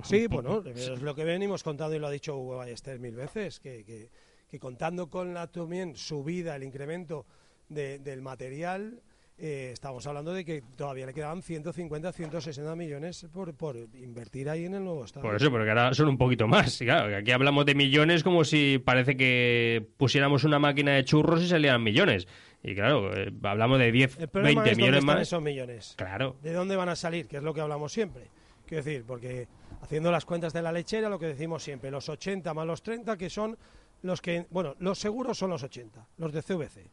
[0.02, 3.61] Sí, bueno, es lo que venimos contando y lo ha dicho Hugo Ballester mil veces,
[3.61, 4.11] que, que,
[4.48, 7.24] que contando con la también subida, el incremento
[7.68, 9.00] de, del material,
[9.38, 14.64] eh, estamos hablando de que todavía le quedaban 150, 160 millones por, por invertir ahí
[14.64, 15.27] en el nuevo estadio.
[15.29, 16.81] Por eso, porque ahora son un poquito más.
[16.81, 21.05] Y claro, que aquí hablamos de millones como si parece que pusiéramos una máquina de
[21.05, 22.27] churros y salieran millones.
[22.62, 25.22] Y claro, eh, hablamos de 10, El problema 20 es dónde millones están más.
[25.29, 25.94] esos millones.
[25.96, 26.37] Claro.
[26.42, 27.29] ¿De dónde van a salir?
[27.29, 28.29] Que es lo que hablamos siempre.
[28.66, 29.46] Quiero decir, porque
[29.83, 33.16] haciendo las cuentas de la lechera, lo que decimos siempre, los 80 más los 30,
[33.16, 33.57] que son
[34.03, 36.90] los que, bueno, los seguros son los 80, los de CVC,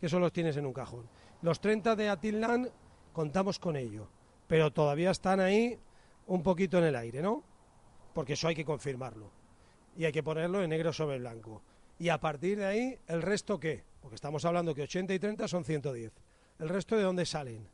[0.00, 1.06] que eso los tienes en un cajón.
[1.42, 2.68] Los 30 de Atilán
[3.12, 4.08] contamos con ello,
[4.46, 5.78] pero todavía están ahí
[6.26, 7.42] un poquito en el aire, ¿no?
[8.14, 9.30] Porque eso hay que confirmarlo.
[9.96, 11.62] Y hay que ponerlo en negro sobre blanco.
[11.98, 13.84] Y a partir de ahí, ¿el resto qué?
[14.00, 16.12] Porque estamos hablando que 80 y 30 son 110.
[16.58, 17.68] ¿El resto de dónde salen?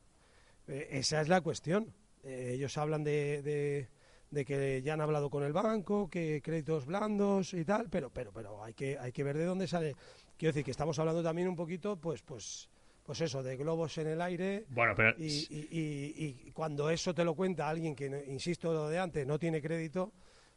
[0.66, 1.92] Eh, esa es la cuestión.
[2.24, 3.88] Eh, ellos hablan de, de-
[4.30, 8.30] de que ya han hablado con el banco, que créditos blandos y tal, pero, pero,
[8.30, 9.94] pero hay que, hay que ver de dónde sale.
[10.36, 12.68] Quiero decir que estamos hablando también un poquito, pues, pues,
[13.08, 14.66] pues eso, de globos en el aire.
[14.68, 18.86] Bueno, pero- y, y- y- y cuando eso te lo cuenta alguien que, insisto, lo
[18.86, 20.12] de antes, no tiene crédito,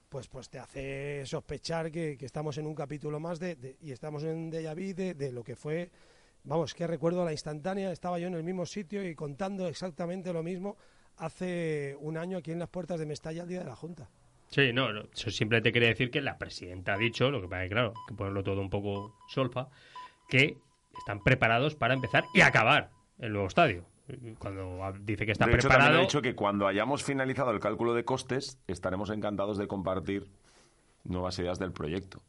[0.10, 3.94] pues, pues te hace sospechar que, que estamos en un capítulo más de, de- y
[3.94, 5.90] estamos en déjà vu de, de lo que fue.
[6.44, 10.44] Vamos, que recuerdo la instantánea, estaba yo en el mismo sitio y contando exactamente lo
[10.44, 10.76] mismo
[11.16, 14.10] hace un año aquí en las puertas de Mestalla, el día de la Junta.
[14.50, 17.64] Sí, no, no, eso simplemente quiere decir que la presidenta ha dicho, lo que pasa
[17.64, 19.70] es que, claro, que ponerlo todo un poco solfa,
[20.28, 20.58] que
[20.98, 23.86] están preparados para empezar y acabar el nuevo estadio.
[24.40, 26.00] Cuando dice que está de hecho, también preparado...
[26.00, 30.28] he dicho que cuando hayamos finalizado el cálculo de costes, estaremos encantados de compartir
[31.04, 32.22] nuevas ideas del proyecto.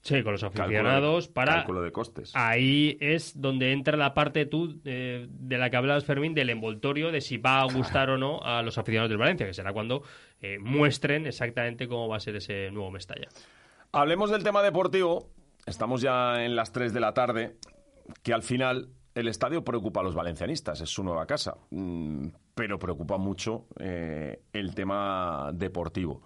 [0.00, 1.54] Sí, con los Cálculo de- aficionados para...
[1.56, 2.30] Cálculo de costes.
[2.34, 7.10] Ahí es donde entra la parte tú eh, de la que hablabas, Fermín, del envoltorio
[7.10, 10.02] de si va a gustar o no a los aficionados del Valencia, que será cuando
[10.40, 13.28] eh, muestren exactamente cómo va a ser ese nuevo Mestalla.
[13.92, 15.30] Hablemos del tema deportivo.
[15.66, 17.56] Estamos ya en las 3 de la tarde,
[18.22, 22.78] que al final el estadio preocupa a los valencianistas, es su nueva casa, Mm, pero
[22.78, 26.22] preocupa mucho eh, el tema deportivo.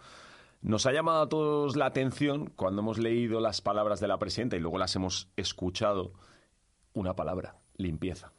[0.62, 4.56] Nos ha llamado a todos la atención cuando hemos leído las palabras de la presidenta
[4.56, 6.12] y luego las hemos escuchado,
[6.94, 8.32] una palabra, limpieza.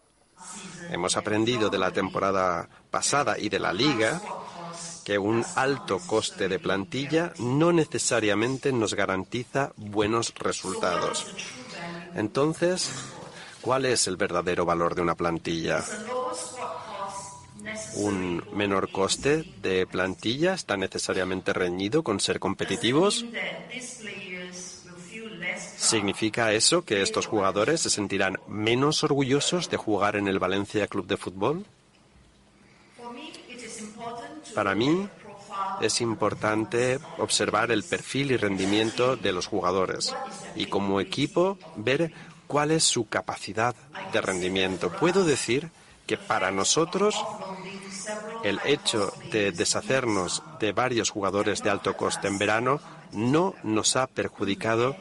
[0.90, 4.22] Hemos aprendido de la temporada pasada y de la liga
[5.06, 11.28] que un alto coste de plantilla no necesariamente nos garantiza buenos resultados.
[12.16, 12.92] Entonces,
[13.64, 15.84] ¿cuál es el verdadero valor de una plantilla?
[17.96, 23.26] ¿Un menor coste de plantilla está necesariamente reñido con ser competitivos?
[25.78, 31.08] ¿Significa eso que estos jugadores se sentirán menos orgullosos de jugar en el Valencia Club
[31.08, 31.66] de Fútbol?
[34.54, 35.08] Para mí
[35.82, 40.14] es importante observar el perfil y rendimiento de los jugadores
[40.56, 42.12] y como equipo ver
[42.54, 43.74] cuál es su capacidad
[44.12, 44.92] de rendimiento.
[44.92, 45.72] Puedo decir
[46.06, 47.16] que para nosotros
[48.44, 52.80] el hecho de deshacernos de varios jugadores de alto coste en verano
[53.12, 54.96] no nos ha perjudicado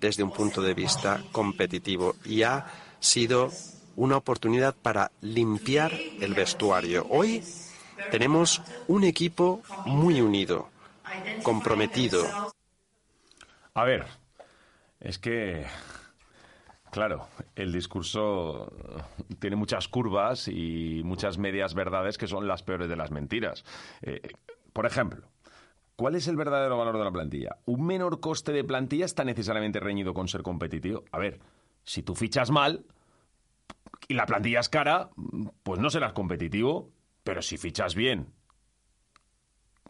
[0.00, 2.66] desde un punto de vista competitivo y ha
[2.98, 3.52] sido
[3.94, 7.06] una oportunidad para limpiar el vestuario.
[7.08, 7.40] Hoy
[8.10, 10.70] tenemos un equipo muy unido,
[11.44, 12.52] comprometido.
[13.74, 14.06] A ver,
[14.98, 15.66] es que,
[16.96, 18.72] claro, el discurso
[19.38, 23.66] tiene muchas curvas y muchas medias verdades que son las peores de las mentiras.
[24.00, 24.22] Eh,
[24.72, 25.28] por ejemplo,
[25.94, 27.58] ¿cuál es el verdadero valor de la plantilla?
[27.66, 31.04] ¿Un menor coste de plantilla está necesariamente reñido con ser competitivo?
[31.12, 31.38] A ver,
[31.84, 32.86] si tú fichas mal
[34.08, 35.10] y la plantilla es cara,
[35.64, 36.92] pues no serás competitivo,
[37.24, 38.32] pero si fichas bien,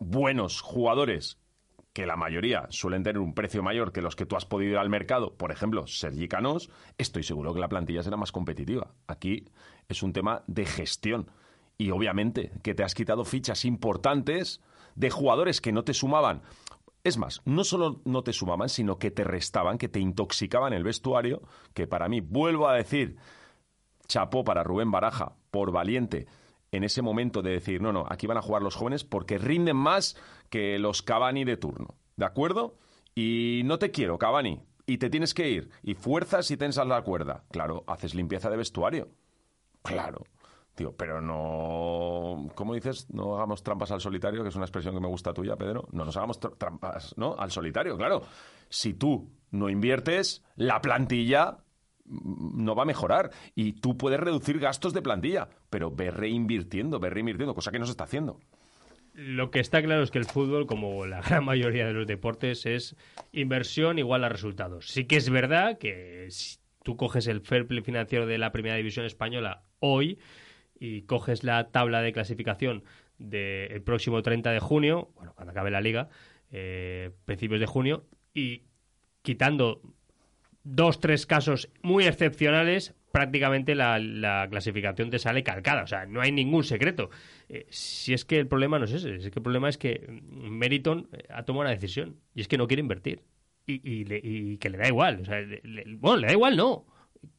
[0.01, 1.38] buenos jugadores
[1.97, 4.77] que la mayoría suelen tener un precio mayor que los que tú has podido ir
[4.77, 8.93] al mercado, por ejemplo, Sergi Canós, estoy seguro que la plantilla será más competitiva.
[9.07, 9.47] Aquí
[9.89, 11.31] es un tema de gestión.
[11.79, 14.61] Y obviamente que te has quitado fichas importantes
[14.95, 16.43] de jugadores que no te sumaban.
[17.03, 20.85] Es más, no solo no te sumaban, sino que te restaban, que te intoxicaban el
[20.85, 21.41] vestuario,
[21.73, 23.17] que para mí, vuelvo a decir,
[24.07, 26.27] chapó para Rubén Baraja, por valiente,
[26.73, 29.77] en ese momento de decir, no, no, aquí van a jugar los jóvenes porque rinden
[29.77, 30.17] más
[30.51, 31.95] que los Cavani de turno.
[32.17, 32.77] ¿De acuerdo?
[33.15, 34.61] Y no te quiero, Cavani.
[34.87, 35.71] Y te tienes que ir.
[35.83, 37.45] Y fuerzas y tensas la cuerda.
[37.51, 39.09] Claro, haces limpieza de vestuario.
[39.83, 40.23] Claro.
[40.75, 42.49] Tío, pero no...
[42.55, 43.09] ¿Cómo dices?
[43.11, 45.89] No hagamos trampas al solitario, que es una expresión que me gusta tuya, Pedro.
[45.93, 47.35] No nos hagamos tra- trampas, ¿no?
[47.39, 48.23] Al solitario, claro.
[48.69, 51.59] Si tú no inviertes, la plantilla
[52.09, 53.31] no va a mejorar.
[53.55, 57.87] Y tú puedes reducir gastos de plantilla, pero ve reinvirtiendo, ve reinvirtiendo, cosa que no
[57.87, 58.38] se está haciendo.
[59.14, 62.66] Lo que está claro es que el fútbol, como la gran mayoría de los deportes,
[62.66, 62.97] es
[63.33, 64.88] inversión igual a resultados.
[64.88, 68.76] Sí que es verdad que si tú coges el fair play financiero de la primera
[68.76, 70.18] división española hoy
[70.78, 72.85] y coges la tabla de clasificación
[73.18, 76.11] del próximo 30 de junio, bueno, cuando acabe la liga,
[76.51, 78.05] eh, principios de junio,
[78.35, 78.64] y
[79.22, 79.81] quitando
[80.69, 85.85] dos, tres casos muy excepcionales, prácticamente la, la clasificación te sale calcada.
[85.85, 87.09] O sea, no hay ningún secreto.
[87.49, 90.05] Eh, si es que el problema no es ese, es que el problema es que
[90.29, 93.23] Meriton eh, ha tomado una decisión y es que no quiere invertir.
[93.67, 95.21] Y, y, le- y que le da igual.
[95.23, 96.85] O sea, le- bueno, le da igual, no.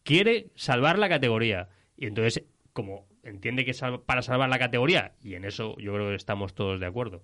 [0.04, 1.70] Quiere salvar la categoría.
[1.98, 6.10] Y entonces, como entiende que sal- para salvar la categoría, y en eso yo creo
[6.10, 7.24] que estamos todos de acuerdo,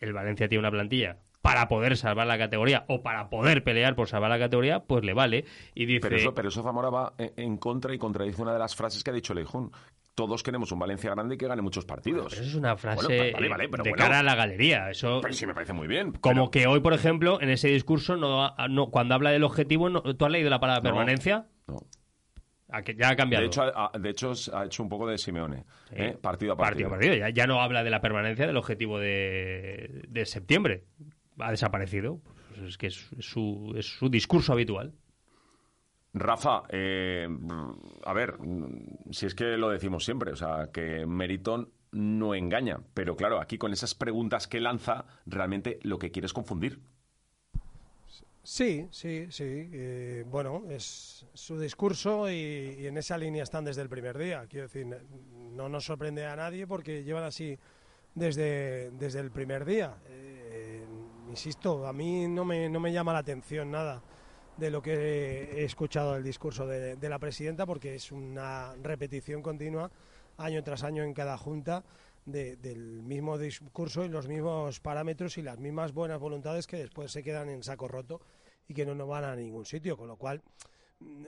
[0.00, 4.08] el Valencia tiene una plantilla para poder salvar la categoría o para poder pelear por
[4.08, 5.44] salvar la categoría, pues le vale.
[5.74, 8.74] Y dice, Pero eso, pero eso Zamora va en, contra y contradice una de las
[8.76, 9.72] frases que ha dicho Leijún.
[10.14, 12.26] Todos queremos un Valencia grande y que gane muchos partidos.
[12.30, 14.04] Pero eso es una frase Bueno, vale, vale, pero de bueno.
[14.04, 14.90] cara a la galería.
[14.90, 16.12] Eso, Pero sí me parece muy bien.
[16.12, 20.02] como que hoy, por ejemplo, en ese discurso, no, no- cuando habla del objetivo, no-
[20.02, 21.46] ¿tú has leído la palabra No, permanencia?
[21.66, 21.78] no.
[22.74, 23.42] ¿A que ya ha cambiado.
[23.42, 25.64] De hecho, ha, ha- de hecho, ha hecho un poco de Simeone.
[25.90, 26.16] ¿eh?
[26.20, 26.88] Partido a partido partido.
[26.88, 27.14] a partido.
[27.16, 30.84] Ya, ya no habla de la permanencia del objetivo de, de septiembre.
[31.38, 32.20] Ha desaparecido.
[32.48, 34.92] Pues es que es, es su, es su discurso habitual.
[36.14, 37.26] Rafa, eh,
[38.04, 38.36] a ver,
[39.10, 43.56] si es que lo decimos siempre, o sea, que Meriton no engaña, pero claro, aquí
[43.56, 46.80] con esas preguntas que lanza, realmente lo que quiere es confundir.
[48.42, 49.44] Sí, sí, sí.
[49.72, 54.46] eh, bueno, es su discurso y, y en esa línea están desde el primer día.
[54.48, 54.86] Quiero decir,
[55.52, 57.56] no nos sorprende a nadie porque llevan así
[58.14, 59.94] desde, desde el primer día.
[60.08, 60.81] Eh,
[61.32, 64.02] insisto, a mí no me, no me llama la atención nada
[64.58, 69.90] de lo que he escuchado del discurso de, la presidenta porque es una repetición continua
[70.36, 71.84] año tras año en cada junta
[72.26, 77.10] de- del mismo discurso y los mismos parámetros y las mismas buenas voluntades que después
[77.10, 78.20] se quedan en saco roto
[78.68, 80.42] y que no nos van a ningún sitio, con lo cual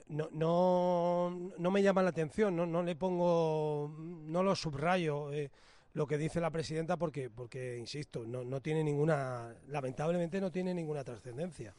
[0.09, 5.50] no, no, no me llama la atención, no, no le pongo, no lo subrayo eh,
[5.95, 10.74] lo que dice la presidenta porque, porque insisto, no, no tiene ninguna, lamentablemente no tiene
[10.74, 11.74] ninguna trascendencia.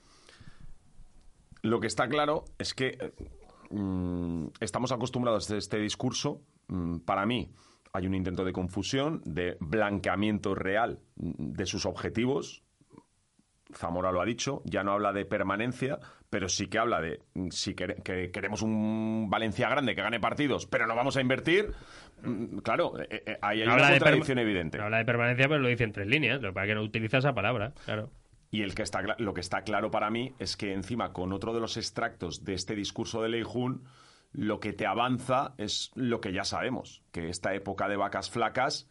[1.61, 3.13] Lo que está claro es que eh,
[3.71, 6.41] mm, estamos acostumbrados a este discurso.
[6.67, 7.51] Mm, para mí
[7.91, 12.63] hay un intento de confusión, de blanqueamiento real mm, de sus objetivos.
[13.75, 15.99] Zamora lo ha dicho, ya no habla de permanencia,
[16.29, 20.19] pero sí que habla de mm, si quere- que queremos un Valencia grande que gane
[20.19, 21.71] partidos, pero no vamos a invertir.
[22.23, 24.77] Mm, Claro, eh, eh, ahí hay No una contradicción evidente.
[24.77, 26.41] no habla de permanencia, pero lo dice en tres líneas.
[26.41, 28.09] Lo que pasa es que no utiliza esa palabra, claro.
[28.51, 31.53] Y el que está, lo que está claro para mí es que encima con otro
[31.53, 33.83] de los extractos de este discurso de Leijun,
[34.31, 38.89] lo que te avanza es lo que ya sabemos, que esta época de vacas flacas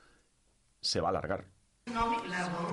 [0.81, 1.47] se va a alargar.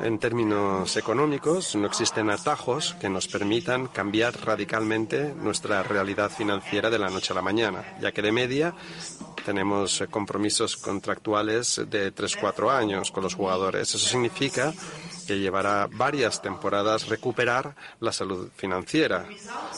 [0.01, 6.97] En términos económicos, no existen atajos que nos permitan cambiar radicalmente nuestra realidad financiera de
[6.97, 8.74] la noche a la mañana, ya que de media
[9.45, 13.93] tenemos compromisos contractuales de 3-4 años con los jugadores.
[13.93, 14.74] Eso significa
[15.32, 19.26] que llevará varias temporadas recuperar la salud financiera.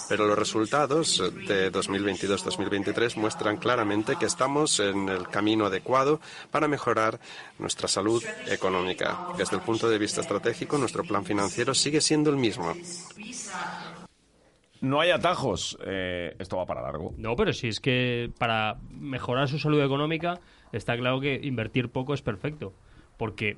[0.09, 7.19] Pero los resultados de 2022-2023 muestran claramente que estamos en el camino adecuado para mejorar
[7.59, 9.27] nuestra salud económica.
[9.37, 12.73] Desde el punto de vista estratégico, nuestro plan financiero sigue siendo el mismo.
[14.81, 15.77] No hay atajos.
[15.85, 17.13] eh, esto va para largo.
[17.17, 20.39] No, pero si es que para mejorar su salud económica
[20.71, 22.73] está claro que invertir poco es perfecto.
[23.17, 23.57] Porque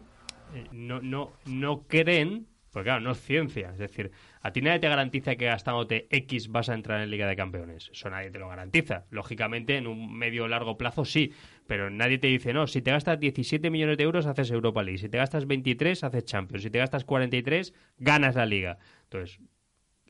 [0.72, 3.70] no, no, no creen, porque claro, no es ciencia.
[3.72, 7.28] Es decir, a ti nadie te garantiza que gastándote X vas a entrar en Liga
[7.28, 7.90] de Campeones.
[7.94, 9.06] Eso nadie te lo garantiza.
[9.12, 11.32] Lógicamente, en un medio o largo plazo sí.
[11.68, 14.98] Pero nadie te dice, no, si te gastas 17 millones de euros haces Europa League.
[15.00, 16.64] Si te gastas 23 haces Champions.
[16.64, 18.78] Si te gastas 43 ganas la Liga.
[19.04, 19.40] Entonces,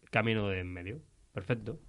[0.09, 1.01] camino de en medio.
[1.33, 1.79] Perfecto.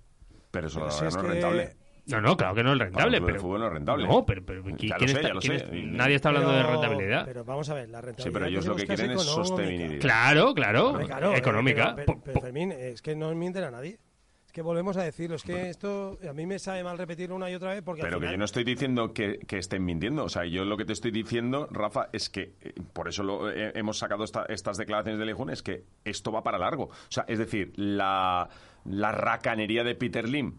[0.51, 1.86] Pero eso Pero la si verdad es no es que- rentable.
[2.09, 3.17] No, no, claro que no es Para rentable.
[3.19, 4.07] club de pero, fútbol no es rentable.
[4.07, 5.55] No, pero, pero ¿quién, Ya lo sé, está- ya lo sé.
[5.57, 7.25] es- nadie está hablando de rentabilidad.
[7.27, 8.25] Pero vamos a ver, la rentabilidad.
[8.25, 10.01] Sí, pero ellos lo que quieren es sostenibilidad.
[10.01, 11.01] Claro, claro,
[11.35, 11.95] económica.
[11.97, 13.99] Pero, Po- pero- pero, Fermín, es que no mienten a nadie.
[14.47, 15.35] Es que volvemos a decirlo.
[15.37, 18.09] Es que esto a mí me sabe mal repetirlo una y otra vez porque al
[18.09, 20.25] Pero que yo no estoy diciendo que, que estén mintiendo.
[20.25, 23.51] O sea, yo lo que te estoy diciendo, Rafa, es que eh, por eso lo-
[23.51, 26.85] eh, hemos sacado esta- estas declaraciones de Leijun, es que esto va para largo.
[26.85, 28.49] O sea, es decir, la,
[28.85, 30.55] la racanería de Peter Lim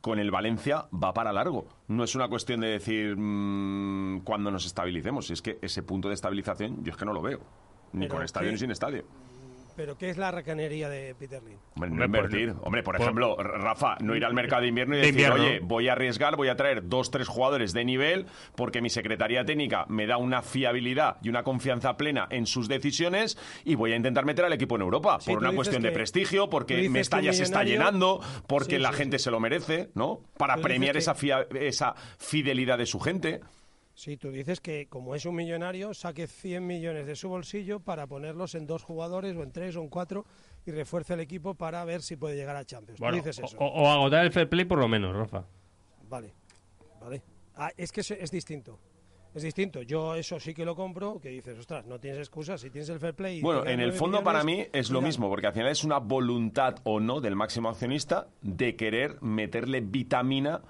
[0.00, 1.66] con el Valencia va para largo.
[1.88, 5.26] No es una cuestión de decir mm, cuando nos estabilicemos.
[5.26, 7.40] Si es que ese punto de estabilización yo es que no lo veo.
[7.92, 9.04] Ni Pero con estadio ni sin estadio.
[9.78, 11.40] Pero ¿qué es la racanería de Peter?
[11.76, 12.52] Hombre, no por- invertir.
[12.62, 15.44] Hombre, por por- ejemplo, Rafa, no ir al mercado de invierno y De decir, invierno.
[15.44, 18.26] oye, voy a arriesgar, voy a traer dos, tres jugadores de nivel
[18.56, 23.38] porque mi secretaría técnica me da una fiabilidad y una confianza plena en sus decisiones
[23.64, 26.50] y voy a intentar meter al equipo en Europa Sí, por una cuestión de prestigio,
[26.50, 29.24] porque Mestalla se está llenando, porque Sí, la sí, gente sí.
[29.24, 30.22] se lo merece, ¿no?
[30.36, 33.42] Para premiar esa, fia- esa fidelidad de su gente.
[33.98, 38.06] Sí, tú dices que como es un millonario, saque 100 millones de su bolsillo para
[38.06, 40.24] ponerlos en dos jugadores o en tres o en cuatro
[40.64, 42.98] y refuerce el equipo para ver si puede llegar a Champions.
[42.98, 43.56] Tú Bueno, dices eso.
[43.58, 45.44] o, o agotar el fair play por lo menos, Rafa.
[46.08, 46.32] Vale,
[47.00, 47.20] vale.
[47.56, 48.78] Ah, es que es, es distinto.
[49.34, 49.82] Es distinto.
[49.82, 53.00] Yo eso sí que lo compro, que dices, ostras, no tienes excusas, si tienes el
[53.00, 53.38] fair play...
[53.38, 55.82] y Bueno, en el fondo para mí es lo mira, mismo, porque al final es
[55.82, 60.62] una voluntad o no del máximo accionista de querer meterle vitamina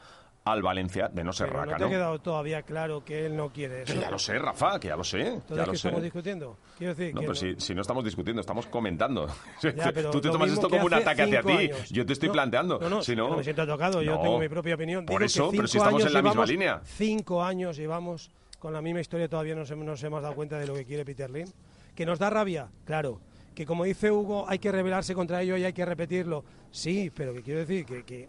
[0.53, 3.51] al Valencia, de no ser Pero no te ha quedado todavía claro que él no
[3.51, 4.01] quiere Que eso.
[4.01, 5.21] ya lo sé, Rafa, que ya lo sé.
[5.21, 5.89] Entonces, ya ¿qué lo sé.
[5.89, 6.57] estamos discutiendo?
[6.79, 9.27] Quiero decir No, que pero si, si no estamos discutiendo, estamos comentando.
[9.63, 11.53] Ya, Tú te tomas esto que como un ataque hacia ti.
[11.53, 11.89] años.
[11.91, 12.79] Yo te estoy No, planteando.
[12.79, 14.21] No, no, si no, no me siento tocado, yo No.
[14.23, 15.05] tengo mi propia opinión.
[15.07, 16.81] Por Digo eso, que pero si estamos en la misma línea.
[16.85, 20.75] Cinco años llevamos con la misma historia, todavía no nos, hemos- dado cuenta de lo
[20.75, 21.47] que quiere Peter Lim.
[21.95, 22.69] ¿Que nos da rabia?
[22.85, 23.21] Claro.
[23.55, 26.45] Que como dice Hugo, hay que rebelarse contra ello y hay que repetirlo.
[26.71, 28.29] Sí, pero que quiero decir que, que, que-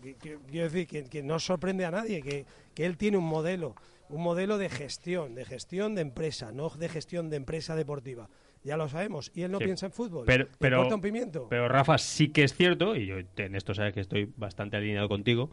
[0.00, 0.40] quiero
[0.70, 3.74] decir que, que no sorprende a nadie, que, que él tiene un modelo,
[4.08, 8.28] un modelo de gestión, de gestión de empresa, no de gestión de empresa deportiva.
[8.64, 9.32] Ya lo sabemos.
[9.34, 9.64] Y él no Sí.
[9.64, 10.24] piensa en fútbol.
[10.26, 11.46] Pero, ¿Le pero, un pimiento?
[11.48, 15.08] pero Rafa, sí que es cierto, y yo en esto sabes que estoy bastante alineado
[15.08, 15.50] contigo,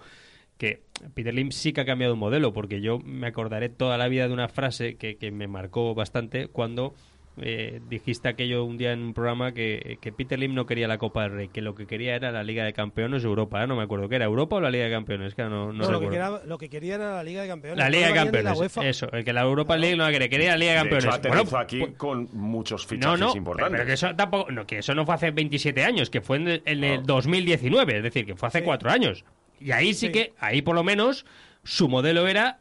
[0.58, 0.84] que
[1.14, 4.28] Peter Lim sí que ha cambiado un modelo, porque yo me acordaré toda la vida
[4.28, 6.94] de una frase que, que me marcó bastante cuando
[7.42, 10.98] eh, dijiste aquello un día en un programa que, que Peter Lim no quería la
[10.98, 13.68] Copa del Rey, que lo que quería era la Liga de Campeones de Europa, ¿eh?
[13.68, 15.86] no me acuerdo qué era, Europa o la Liga de Campeones, que ahora no, no
[15.86, 16.34] No, lo, que recuerdo.
[16.38, 17.78] quería, lo que quería era la Liga de Campeones.
[17.78, 18.88] La no Liga de ni la Campeones, UEFA.
[18.88, 21.06] eso, el que la Europa League no la quería, quería la Liga de De Campeones.
[21.06, 23.72] hecho, aterrizó Bueno, aquí pues- con muchos fichajes no, importantes.
[23.72, 26.48] pero que eso tampoco, no, que eso no fue hace 27 años, que fue en
[26.48, 29.24] el, en el 2019, es decir, que fue hace cuatro años.
[29.60, 30.12] Y ahí sí, Sí.
[30.12, 31.26] que, ahí por lo menos,
[31.64, 32.60] su modelo era,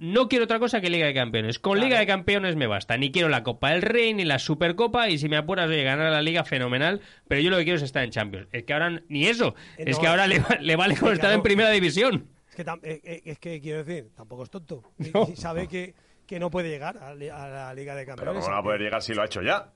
[0.00, 1.58] no quiero otra cosa que Liga de Campeones.
[1.60, 2.96] Con Liga de Campeones me basta.
[2.96, 6.10] Ni quiero la Copa del Rey, ni la Supercopa, y si me apuras, oye, ganar
[6.10, 8.48] la Liga, fenomenal, pero yo lo que quiero es estar en Champions.
[8.52, 11.28] Es que ahora, ni eso, Eh, es no, que ahora le, le vale con estar
[11.28, 11.34] claro.
[11.36, 12.26] en Primera División.
[12.48, 14.82] Es que, tam- eh, eh, es que quiero decir, tampoco es tonto.
[14.98, 15.28] Y, No.
[15.32, 15.94] y sabe que,
[16.26, 18.42] que no puede llegar a, la Liga de Pero Campeones.
[18.44, 19.70] ¿cómo no va a poder llegar si lo ha hecho ya?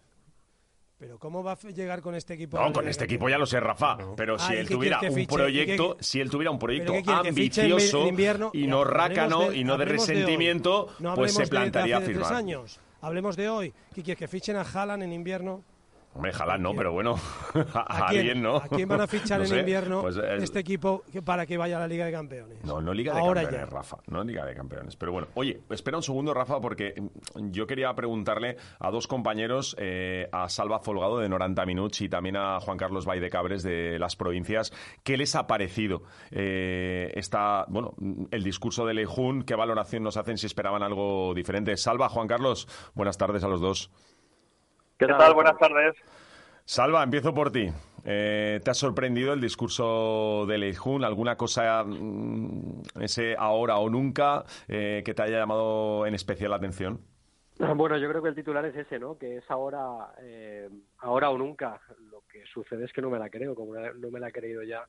[0.99, 2.59] Pero ¿cómo va a llegar con este equipo?
[2.59, 3.99] No, con este de equipo ya lo sé, Rafa.
[4.17, 5.35] Pero Ah, si ¿y él tuviera un fiche?
[5.35, 8.07] proyecto, ¿Y qué- si él tuviera un proyecto ¿Pero qué quieres, que fiche en ambicioso
[8.09, 8.51] invierno?
[8.55, 12.01] y no rácano de- y no de resentimiento, No pues se de- de plantaría a
[12.01, 12.35] tres firmar.
[12.35, 12.81] años.
[13.01, 13.75] Hablemos de hoy.
[13.95, 15.63] ¿Qué quieres que fichen a Haaland en invierno?
[16.15, 17.17] Hombre, Jalán no, pero bueno,
[17.75, 18.57] a, ¿A quién, alguien no.
[18.57, 21.57] ¿A quién van a fichar No en sé, invierno pues, eh, este equipo para que
[21.57, 22.65] vaya a la Liga de Campeones?
[22.65, 23.77] No, no Liga de Ahora Campeones, ya.
[23.77, 23.97] Rafa.
[24.07, 24.97] No Liga de Campeones.
[24.97, 29.75] Pero bueno, oye, espera un segundo, Rafa, porque mm, yo quería preguntarle a dos compañeros,
[29.79, 33.63] eh, a Salva Folgado de 90 Minutos y también a Juan Carlos Bay de Cabres
[33.63, 37.95] de las provincias, ¿qué les ha parecido eh, esta, bueno,
[38.31, 39.43] el discurso de Lejún?
[39.43, 41.77] ¿Qué valoración nos hacen si esperaban algo diferente?
[41.77, 43.91] Salva, Juan Carlos, buenas tardes a los dos.
[44.99, 45.35] ¿Qué tal?
[45.35, 45.97] Buenas tardes.
[46.65, 47.69] Salva, empiezo por ti.
[48.05, 51.05] Eh, ¿Te ha sorprendido el discurso de Leijun?
[51.05, 56.57] ¿Alguna cosa, mm, ese ahora o nunca, eh, que te haya llamado en especial la
[56.57, 57.01] atención?
[57.77, 59.17] Bueno, yo creo que el titular es ese, ¿no?
[59.17, 60.69] Que es ahora, eh,
[60.99, 61.81] ahora o nunca.
[62.11, 64.63] Lo que sucede es que no me la creo, como no me la he creído
[64.65, 64.85] ya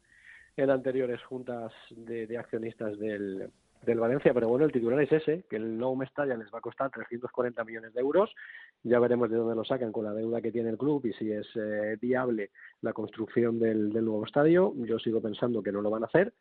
[0.58, 3.52] en anteriores juntas de, de accionistas del,
[3.84, 4.34] del Valencia.
[4.34, 7.64] Pero bueno, el titular es ese, que el Nou Mestalla les va a costar 340
[7.64, 8.34] millones de euros.
[8.84, 11.32] Ya veremos de dónde lo sacan con la deuda que tiene el club y si
[11.32, 12.52] es eh, viable
[12.82, 14.74] la construcción del, del nuevo estadio.
[14.78, 16.34] Yo sigo pensando que no lo van a hacer.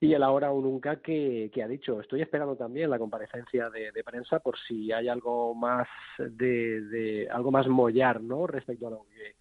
[0.00, 2.00] Y el ahora o nunca que, ha dicho.
[2.00, 7.28] Estoy esperando también la comparecencia de, de prensa por si hay algo más de, de
[7.30, 8.46] algo más mollar, ¿no?
[8.46, 9.34] Respecto a lo que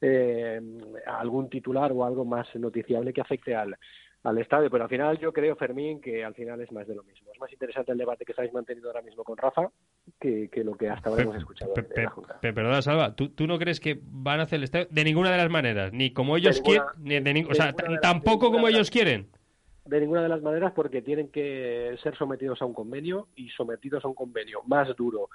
[0.00, 0.60] eh,
[1.06, 3.76] a algún titular o algo más noticiable que afecte al,
[4.24, 4.70] al estadio.
[4.70, 7.30] Pero al final yo creo, Fermín, que al final es más de lo mismo.
[7.32, 9.70] Es más interesante el debate que estáis manteniendo ahora mismo con Rafa
[10.20, 12.40] que, que lo que hasta ahora hemos escuchado Pe- en- en pe- la Junta.
[12.40, 15.30] pe- perdona, Salva, ¿tú, tú no crees que van a hacer el estadio de ninguna
[15.30, 15.92] de las maneras?
[15.92, 19.28] Ni como ellos quieren, ni de o sea, de tampoco de como ellos quieren.
[19.84, 24.04] de ninguna de las maneras porque tienen que ser sometidos a un convenio y sometidos
[24.04, 25.30] a un convenio más duro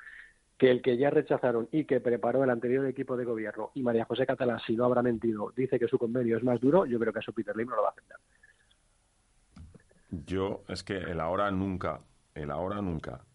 [0.57, 4.05] que el que ya rechazaron y que preparó el anterior equipo de gobierno y María
[4.05, 7.11] José Catalá, si no habrá mentido, dice que su convenio es más duro, yo creo
[7.11, 8.17] que eso Peter Lim no lo va a aceptar.
[10.25, 12.01] Yo, es que el ahora nunca,
[12.35, 13.25] el ahora nunca.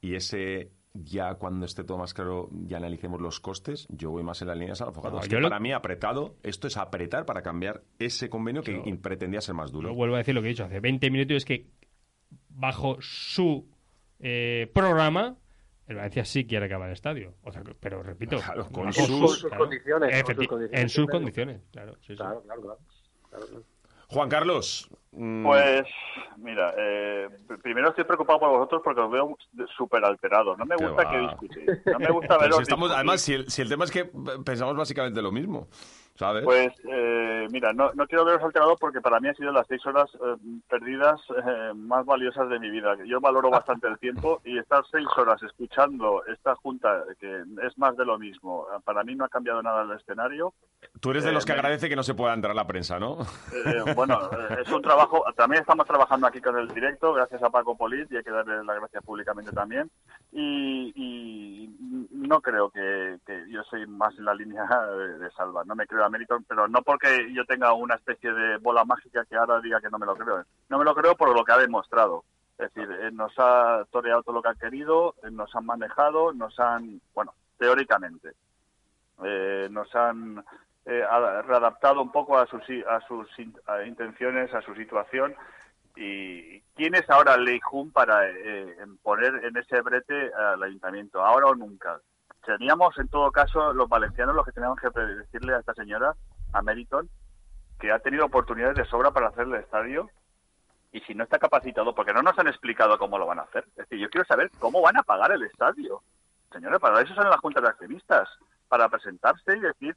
[0.00, 4.42] Y ese ya cuando esté todo más claro, ya analicemos los costes, yo voy más
[4.42, 5.16] en la línea de Salafogado.
[5.16, 8.62] No, es yo que lo- para mí apretado, esto es apretar para cambiar ese convenio
[8.62, 9.88] que pretendía ser más duro.
[9.88, 11.66] Lo vuelvo a decir lo que he dicho hace 20 minutos, es que
[12.50, 13.66] bajo su
[14.24, 15.36] eh, programa,
[15.86, 17.34] el Valencia sí quiere acabar el estadio.
[17.42, 20.48] O sea, que- pero repito, Claro, con sus- Con sus claro, condiciones, con sus efecti-
[20.48, 21.94] condiciones, en sus condiciones, claro.
[22.00, 22.16] sí, sí.
[22.16, 22.42] Claro.
[22.42, 23.64] Claro, claro.
[24.12, 24.88] Juan Carlos.
[25.12, 25.82] mm, Pues,
[26.38, 29.36] mira, eh, pr- primero estoy preocupado por vosotros porque os veo
[29.76, 30.56] súper alterados.
[30.58, 31.66] No me gusta que discutáis.
[31.86, 34.10] No me gusta veros si estamos, además, si el, si el tema es que
[34.44, 35.68] pensamos básicamente lo mismo.
[36.14, 36.44] ¿Sabes?
[36.44, 39.84] Pues eh, mira, no, no quiero veros alterado porque para mí han sido las seis
[39.86, 40.36] horas eh,
[40.68, 42.96] perdidas eh, más valiosas de mi vida.
[43.06, 47.96] Yo valoro bastante el tiempo y estar seis horas escuchando esta junta, que es más
[47.96, 50.52] de lo mismo, para mí no ha cambiado nada el escenario.
[51.00, 52.98] Tú eres de los que me- agradece que no se pueda entrar a la prensa,
[52.98, 53.18] ¿no?
[53.52, 55.24] Eh, bueno, eh, es un trabajo.
[55.36, 58.64] También estamos trabajando aquí con el directo, gracias a Paco Polit, y hay que darle
[58.64, 59.90] las gracias públicamente también.
[60.32, 61.68] Y,
[62.10, 63.18] no creo que,
[63.48, 64.64] yo soy más en la línea
[65.18, 65.64] de, Salva.
[65.64, 69.24] No me creo a Meriton, pero no porque yo tenga una especie de bola mágica
[69.26, 70.44] que ahora diga que no me lo creo.
[70.68, 72.24] No me lo creo por lo que ha demostrado.
[72.58, 76.32] Es decir, eh, nos ha toreado todo lo que ha querido, eh, nos han manejado,
[76.32, 78.32] nos han, bueno, teóricamente,
[79.24, 80.44] eh, nos han
[80.84, 81.04] eh,
[81.46, 83.28] readaptado un poco a sus, a sus
[83.86, 85.34] intenciones, a su situación.
[85.96, 91.24] ¿Y quién es ahora Lei Jun para eh, poner en ese brete al ayuntamiento?
[91.24, 92.00] ¿Ahora o nunca?
[92.44, 96.14] Teníamos, en todo caso, los valencianos los que teníamos que decirle a esta señora,
[96.52, 97.08] a Meriton,
[97.78, 100.08] que ha tenido oportunidades de sobra para hacer el estadio
[100.92, 103.64] y si no está capacitado, porque no nos han explicado cómo lo van a hacer.
[103.70, 106.02] Es decir, yo quiero saber cómo van a pagar el estadio.
[106.52, 108.28] Señores, para eso son las juntas de accionistas,
[108.68, 109.96] para presentarse y decir,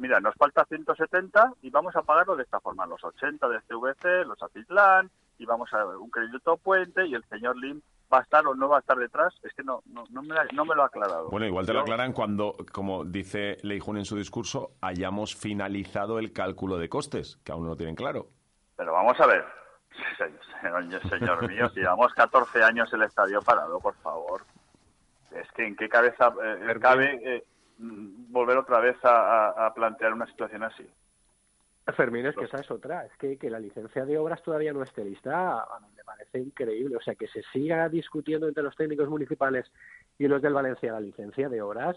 [0.00, 4.24] mira, nos falta 170 y vamos a pagarlo de esta forma, los 80 de CVC,
[4.26, 7.80] los Atitlán, y vamos a un crédito puente y el señor Lim
[8.12, 9.32] va a estar o no va a estar detrás.
[9.42, 11.30] Es que no, no, no, me, la- no me lo ha aclarado.
[11.30, 16.32] Bueno, igual te lo aclaran cuando, como dice Leijun en su discurso, hayamos finalizado el
[16.32, 18.26] cálculo de costes, que aún no lo tienen claro.
[18.76, 19.44] Pero vamos a ver,
[20.18, 24.42] señor, señor mío, si llevamos 14 años el estadio parado, por favor.
[25.30, 27.44] Es que en qué cabeza eh, cabe eh,
[27.80, 30.86] volver otra vez a, a- a plantear una situación así.
[31.96, 33.04] Fermín, es que esa es otra.
[33.04, 36.38] Es que, que la licencia de obras todavía no esté lista, a mí me parece
[36.38, 36.94] increíble.
[36.96, 39.66] O sea, que se siga discutiendo entre los técnicos municipales
[40.16, 41.96] y los del Valencia la licencia de obras,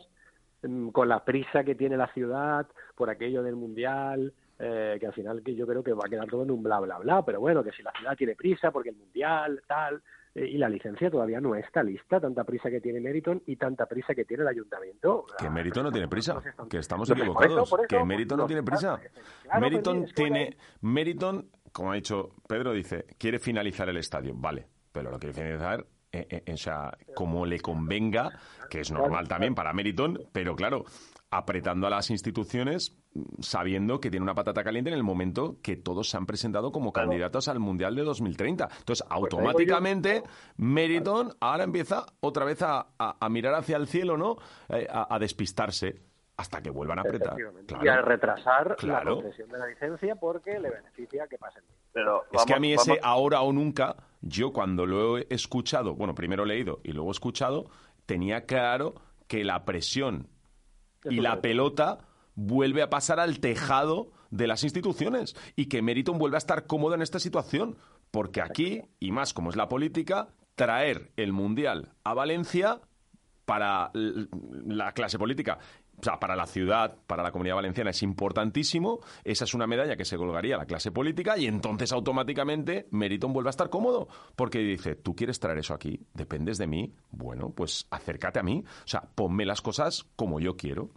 [0.64, 2.66] mm, con la prisa que tiene la ciudad
[2.96, 6.28] por aquello del Mundial, eh, que al final que yo creo que va a quedar
[6.28, 7.24] todo en un bla, bla, bla.
[7.24, 10.02] Pero bueno, que si la ciudad tiene prisa porque el Mundial, tal,
[10.36, 13.86] eh, y la licencia todavía no está lista, tanta prisa que tiene Meriton y tanta
[13.86, 15.26] prisa que tiene el ayuntamiento.
[15.38, 18.48] Que Mérito no tiene prisa, que estamos Por eso, equivocados, por eso, que Mérito no
[18.48, 19.00] tiene prisa.
[19.44, 23.98] claro, Meriton Fermín, es que tiene, Meriton, como ha dicho Pedro, dice, quiere finalizar el
[23.98, 28.32] estadio, vale, pero lo quiere finalizar, eh, eh, o sea, como le convenga,
[28.70, 30.86] que es normal también para Meriton, pero claro,
[31.38, 32.96] apretando a las instituciones,
[33.40, 36.92] sabiendo que tiene una patata caliente en el momento que todos se han presentado como
[36.94, 38.70] candidatos al Mundial de 2030.
[38.80, 40.24] Entonces, automáticamente,
[40.58, 44.38] Meriton ahora empieza otra vez a, a- a mirar hacia el cielo, ¿no?
[44.70, 46.02] Eh, a, a despistarse
[46.38, 47.36] hasta que vuelvan a apretar.
[47.68, 47.86] Claro.
[47.86, 49.16] Y a retrasar Claro.
[49.18, 51.64] la concesión de la licencia porque le beneficia que pasen.
[51.92, 55.28] Pero Es que a vamos- mí ese vamos- ahora o nunca, yo cuando lo he
[55.30, 57.66] escuchado, bueno, primero leído y luego escuchado,
[58.08, 58.96] tenía claro
[59.28, 60.28] que la presión
[61.06, 62.00] y la pelota
[62.36, 65.36] vuelve a pasar al tejado de las instituciones.
[65.56, 67.78] Y que Meriton vuelve a estar cómodo en esta situación.
[68.12, 72.80] Porque aquí, y más como es la política, traer el Mundial a Valencia
[73.46, 75.60] para la clase política,
[76.00, 79.00] o sea, para la ciudad, para la comunidad valenciana es importantísimo.
[79.24, 83.34] Esa es una medalla que se colgaría a la clase política y entonces automáticamente Meriton
[83.34, 87.52] vuelve a estar cómodo porque dice, tú quieres traer eso aquí, dependes de mí, bueno,
[87.56, 90.90] pues acércate a mí, o sea, ponme las cosas como yo quiero.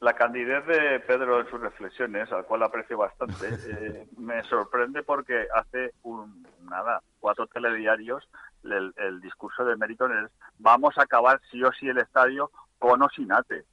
[0.00, 5.46] La candidez de Pedro en sus reflexiones, al cual aprecio bastante, eh, me sorprende porque
[5.54, 8.28] hace un, nada, cuatro telediarios
[8.64, 13.02] el, el discurso de Meriton es vamos a acabar sí o sí el estadio con
[13.02, 13.64] o sin ate.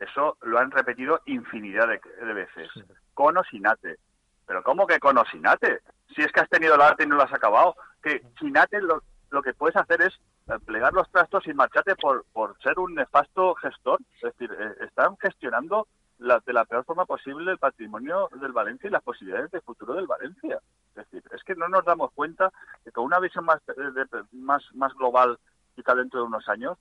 [0.00, 2.68] Eso lo han repetido infinidad de, de veces.
[3.14, 3.98] Con o sin ate.
[4.46, 5.80] Pero ¿cómo que con o sin ate?
[6.14, 7.76] Si es que has tenido la arte y no lo has acabado.
[8.02, 11.94] Que sin ate lo, lo que puedes hacer es eh, plegar los trastos y marcharte
[11.96, 14.00] por, por ser un nefasto gestor.
[14.16, 15.86] Es decir, eh, están gestionando
[16.18, 19.94] la- de la peor forma posible el patrimonio del Valencia y las posibilidades de futuro
[19.94, 20.58] del Valencia.
[20.90, 22.50] Es decir, es que no nos damos cuenta
[22.84, 25.38] que con una visión más, eh, de- más, más global,
[25.76, 26.76] quizá dentro de unos años,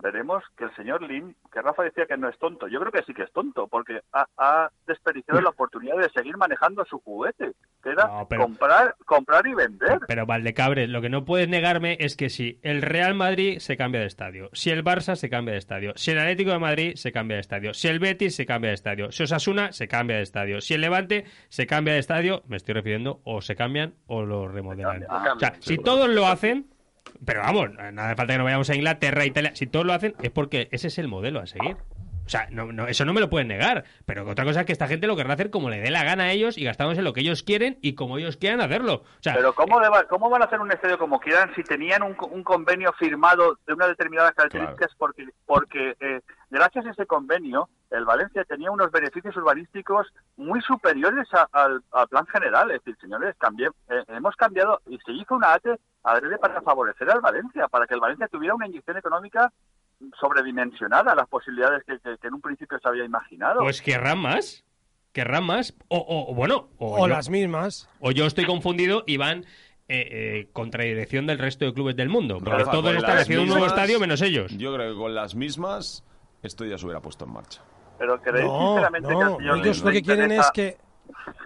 [0.00, 3.02] veremos que el señor Lim, que Rafa decía que no es tonto, yo creo que
[3.04, 7.52] sí que es tonto, porque ha, ha desperdiciado la oportunidad de seguir manejando su juguete,
[7.82, 10.00] que era No, pero- comprar, comprar y vender.
[10.08, 14.00] Pero Valdecabres, lo que no puedes negarme es que si el Real Madrid se cambia
[14.00, 17.12] de estadio, si el Barça se cambia de estadio, si el Atlético de Madrid se
[17.12, 20.22] cambia de estadio, si el Betis se cambia de estadio, si Osasuna se cambia de
[20.22, 24.22] estadio, si el Levante se cambia de estadio, me estoy refiriendo, o se cambian o
[24.24, 25.04] lo remodelan.
[25.08, 26.66] Ah, o sea, si todos lo hacen,
[27.24, 30.30] pero vamos, nada falta que no vayamos a Inglaterra, Italia, si todos lo hacen es
[30.30, 31.76] porque ese es el modelo a seguir.
[32.32, 33.84] O sea, no, no, eso no me lo pueden negar.
[34.06, 36.24] Pero otra cosa es que esta gente lo querrá hacer como le dé la gana
[36.24, 39.02] a ellos y gastándose en lo que ellos quieren y como ellos quieran hacerlo.
[39.04, 42.02] O sea, Pero ¿cómo, deba- ¿cómo van a hacer un estadio como quieran si tenían
[42.02, 44.94] un, un convenio firmado de unas determinadas características?
[44.96, 51.28] Porque, porque eh, gracias a ese convenio el Valencia tenía unos beneficios urbanísticos muy superiores
[51.52, 52.70] al, plan general.
[52.70, 57.10] Es decir, señores, cambié, eh, hemos cambiado y se hizo una ATE adrede para favorecer
[57.10, 59.52] al Valencia, para que el Valencia tuviera una inyección económica
[60.18, 63.60] sobredimensionada las posibilidades que, en un principio se había imaginado.
[63.60, 64.64] Pues querrán más.
[65.12, 65.74] Querrán más.
[65.88, 66.68] O, bueno.
[66.78, 67.88] O, las mismas.
[68.00, 69.44] O yo estoy confundido y van
[69.88, 72.38] eh, eh, contradirección del resto de clubes del mundo.
[72.42, 74.56] Porque todos están haciendo un nuevo estadio menos ellos.
[74.56, 76.04] Yo creo que con las mismas
[76.42, 77.62] esto ya se hubiera puesto en marcha.
[77.98, 80.76] Pero creéis sinceramente que ellos lo que quieren es que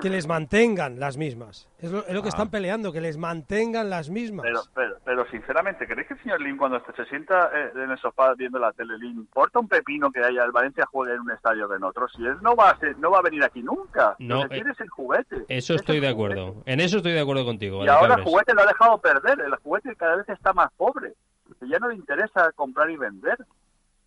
[0.01, 1.69] que les mantengan las mismas.
[1.79, 2.51] Es lo, que están ah.
[2.51, 4.47] peleando, que les mantengan las mismas.
[4.75, 8.35] Pero, pero, sinceramente, ¿creéis que el señor Lin cuando se sienta eh, en el sofá
[8.35, 11.69] viendo la tele, le importa un pepino que haya el Valencia juegue en un estadio
[11.69, 12.09] que en otro?
[12.09, 14.17] Si él no va a, no va a venir aquí nunca.
[14.19, 15.45] No, lo que quiere es el juguete.
[15.49, 16.63] Eso estoy de acuerdo.
[16.65, 17.85] En eso estoy de acuerdo contigo.
[17.85, 19.41] Y ahora el juguete lo ha dejado perder.
[19.41, 21.15] El juguete cada vez está más pobre.
[21.61, 23.39] ya no le interesa comprar y vender.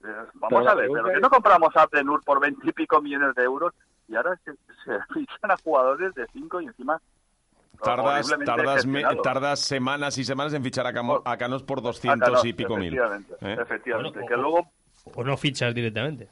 [0.03, 3.73] Eh, vamos a ver, pero que no compramos a Plenur por veintipico millones de euros
[4.09, 4.51] y ahora se,
[5.13, 7.01] fichan a jugadores de 5 y encima
[7.81, 8.85] Tardas, tardas,
[9.23, 12.93] tardas, semanas y semanas en fichar a, Canos por 200 y pico mil.
[12.93, 13.57] ¿eh?
[13.57, 14.69] Efectivamente, que luego...
[15.15, 16.27] O no fichas directamente.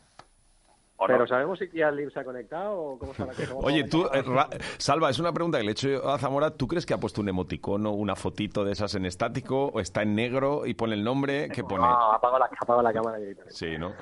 [1.06, 4.24] Pero ¿sabemos si ya Lim se ha conectado o cómo está la Oye, tú, eh,
[4.78, 6.52] Salva, es una pregunta que le he hecho a Zamora.
[6.52, 10.02] ¿Tú crees que ha puesto un emoticono, una fotito de esas en estático o está
[10.02, 11.50] en negro y pone el nombre?
[11.50, 11.86] ¿Qué pone?
[11.86, 13.20] No, apaga la, apaga la cámara.
[13.50, 13.94] Sí, ¿no?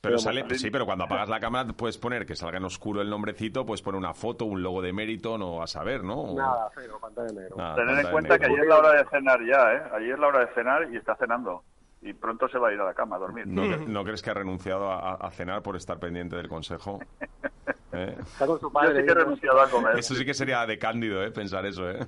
[0.00, 3.10] Pero, sale, sí, pero cuando apagas la cámara puedes poner que salga en oscuro el
[3.10, 6.34] nombrecito, puedes poner una foto, un logo de mérito, no a saber, ¿no?
[6.34, 7.56] Nada, cero, pantalla negro.
[7.74, 9.82] Tener en cuenta que ayer es la hora de cenar ya, ¿eh?
[9.96, 11.62] Ayer es la hora de cenar y está cenando.
[12.02, 13.46] Y pronto se va a ir a la cama a dormir.
[13.46, 16.98] ¿No, crees que ha renunciado a, cenar por estar pendiente del consejo?
[17.92, 18.16] ¿Eh?
[18.18, 19.00] Está con su padre.
[19.00, 19.98] sí que he renunciado a comer.
[19.98, 21.30] Eso sí que sería de cándido, ¿eh?
[21.30, 21.98] Pensar eso, ¿eh?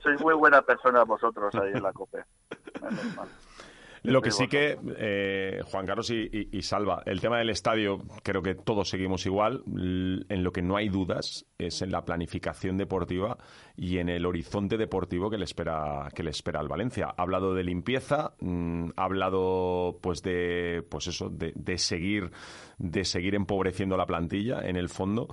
[0.00, 2.22] Sois muy buena persona vosotros ahí en la COPE.
[4.02, 8.54] Lo que sí que, eh, Juan Carlos y, Salva, el tema del estadio, creo que
[8.54, 9.62] todos seguimos igual.
[9.66, 13.38] En lo que no hay dudas es en la planificación deportiva
[13.76, 17.14] y en el horizonte deportivo que le espera, que le espera al Valencia.
[17.16, 22.30] Ha hablado de limpieza, mm, ha hablado pues de, pues eso, de, seguir,
[22.78, 25.28] de seguir empobreciendo la plantilla en el fondo.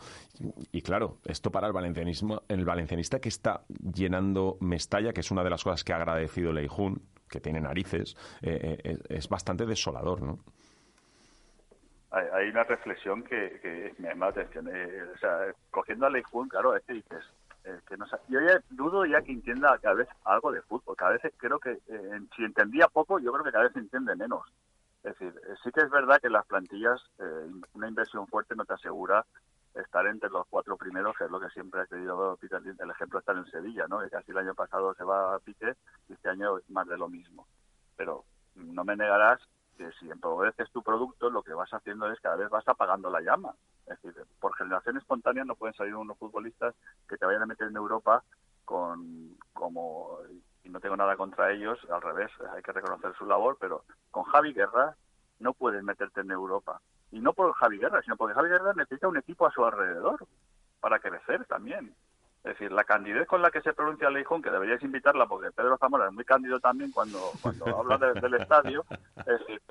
[0.71, 5.43] Y claro, esto para el valencianismo, el valencianista que está llenando Mestalla, que es una
[5.43, 7.01] de las cosas que ha agradecido Leijun,
[7.35, 10.39] que tiene narices, eh, eh, es bastante desolador, ¿no?
[12.11, 14.69] Hay, una reflexión que, me llama la atención.
[14.73, 17.25] Eh, o sea, cogiendo a Lei claro, es que dices,
[17.85, 20.95] que no yo ya dudo ya que entienda cada vez algo de fútbol.
[20.95, 21.77] Cada vez creo que,
[22.37, 24.47] si entendía poco, yo creo que cada vez entiende menos.
[25.03, 27.01] Es decir, sí que es verdad que las plantillas,
[27.73, 29.25] una inversión fuerte no te asegura
[29.75, 33.19] estar entre los cuatro primeros, que es lo que siempre ha querido Peter El ejemplo
[33.19, 33.99] está en Sevilla, ¿no?
[33.99, 35.75] Que casi el año pasado se va a Piqué
[36.07, 37.47] y este año más de lo mismo.
[37.95, 38.23] Pero
[38.55, 39.41] no me negarás
[39.77, 43.21] que si empobreces tu producto, lo que vas haciendo es cada vez vas apagando la
[43.21, 43.53] llama.
[43.85, 46.73] Es decir, por generación espontánea no pueden salir unos futbolistas
[47.07, 48.23] que te vayan a meter en Europa
[48.63, 50.19] con como
[50.63, 54.23] y no tengo nada contra ellos, al revés, hay que reconocer su labor, pero con
[54.23, 54.95] Javi Guerra
[55.39, 56.81] no puedes meterte en Europa
[57.15, 60.27] y no por Javi Guerra, sino porque Javi Guerra necesita un equipo a su alrededor
[60.81, 61.95] para crecer también.
[62.43, 65.77] Es decir, la candidez con la que se pronuncia Leijón, que deberíais invitarla, porque Pedro
[65.77, 68.83] Zamora es muy cándido también cuando, cuando habla del estadio,
[69.19, 69.61] es decir,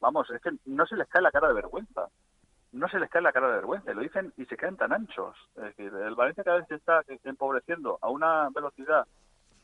[0.00, 2.06] vamos, es que no se les cae la cara de vergüenza.
[2.70, 5.36] No se les cae la cara de vergüenza, lo dicen y se caen tan anchos.
[5.56, 9.08] Es decir, el Valencia cada vez se está empobreciendo a una velocidad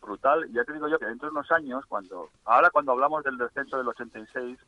[0.01, 0.47] brutal.
[0.51, 3.39] Y ya te digo yo que dentro de unos años, cuando ahora cuando hablamos del
[3.39, 4.59] descenso del 86,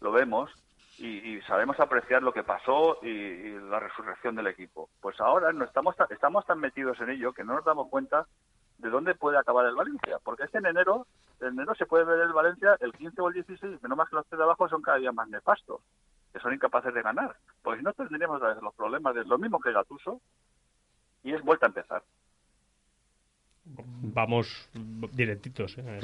[0.00, 0.50] lo vemos
[0.98, 4.88] y, sabemos apreciar lo que pasó y, la resurrección del equipo.
[5.00, 8.26] Pues ahora no estamos, estamos tan metidos en ello que no nos damos cuenta
[8.78, 10.18] de dónde puede acabar el Valencia.
[10.22, 11.06] Porque es que en enero,
[11.40, 14.16] en enero se puede ver el Valencia el 15 o el 16, menos más que
[14.16, 15.80] los tres de abajo son cada día más nefastos,
[16.32, 17.36] que son incapaces de ganar.
[17.62, 20.20] Porque si no tendríamos los problemas de lo mismo que Gatuso
[21.22, 22.02] y es vuelta a empezar.
[23.64, 24.70] Vamos
[25.12, 25.98] directitos ¿eh?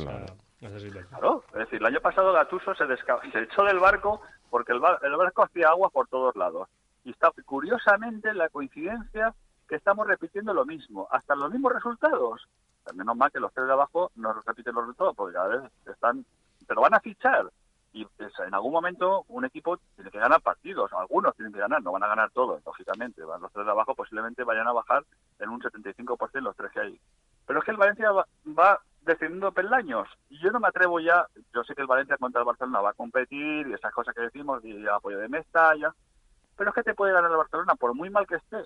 [1.09, 4.21] Claro, es decir, el año pasado Gatuso se, se echó del barco
[4.53, 6.69] porque el, el barco hacía agua por todos lados.
[7.05, 9.35] Y está curiosamente la coincidencia
[9.67, 12.47] que estamos repitiendo lo mismo, hasta los mismos resultados.
[12.95, 16.27] Menos mal que los tres de abajo no repiten los resultados, porque cada vez están,
[16.67, 17.51] pero van a fichar.
[17.95, 21.83] Y pues, en algún momento un equipo tiene que ganar partidos, algunos tienen que ganar,
[21.83, 23.23] no van a ganar todos, lógicamente.
[23.23, 25.03] Los tres de abajo posiblemente vayan a bajar
[25.39, 27.01] en un 75% los tres que hay.
[27.47, 30.09] Pero es que el Valencia va descendiendo peldaños.
[30.29, 32.91] Y yo no me atrevo ya, yo sé que el Valencia contra el Barcelona va
[32.91, 35.95] a competir y esas cosas que decimos, y apoyo de Mestalla,
[36.57, 38.65] pero es que te puede ganar el Barcelona por muy mal que esté.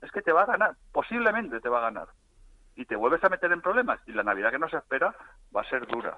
[0.00, 2.08] Es que te va a ganar, posiblemente te va a ganar.
[2.76, 5.14] Y te vuelves a meter en problemas y la Navidad que nos espera
[5.54, 6.16] va a ser dura.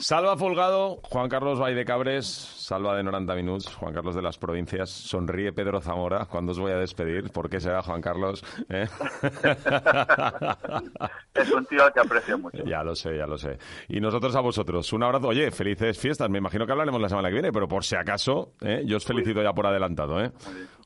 [0.00, 5.52] Salva Folgado, Juan Carlos Cabres, Salva de 90 minutos, Juan Carlos de las provincias, sonríe
[5.52, 7.32] Pedro Zamora cuando os voy a despedir.
[7.32, 8.44] ¿Por qué será Juan Carlos?
[8.68, 8.86] ¿Eh?
[11.34, 12.62] es un tío al que aprecio mucho.
[12.64, 13.58] Ya lo sé, ya lo sé.
[13.88, 15.26] Y nosotros a vosotros, un abrazo.
[15.28, 16.30] Oye, felices fiestas.
[16.30, 18.84] Me imagino que hablaremos la semana que viene, pero por si acaso, ¿eh?
[18.86, 20.20] yo os felicito ya por adelantado.
[20.20, 20.30] ¿eh?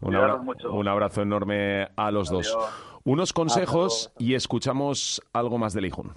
[0.01, 2.57] Un, un, abrazo enorme a los dos.
[3.05, 6.15] Unos consejos y escuchamos algo más de Lijun.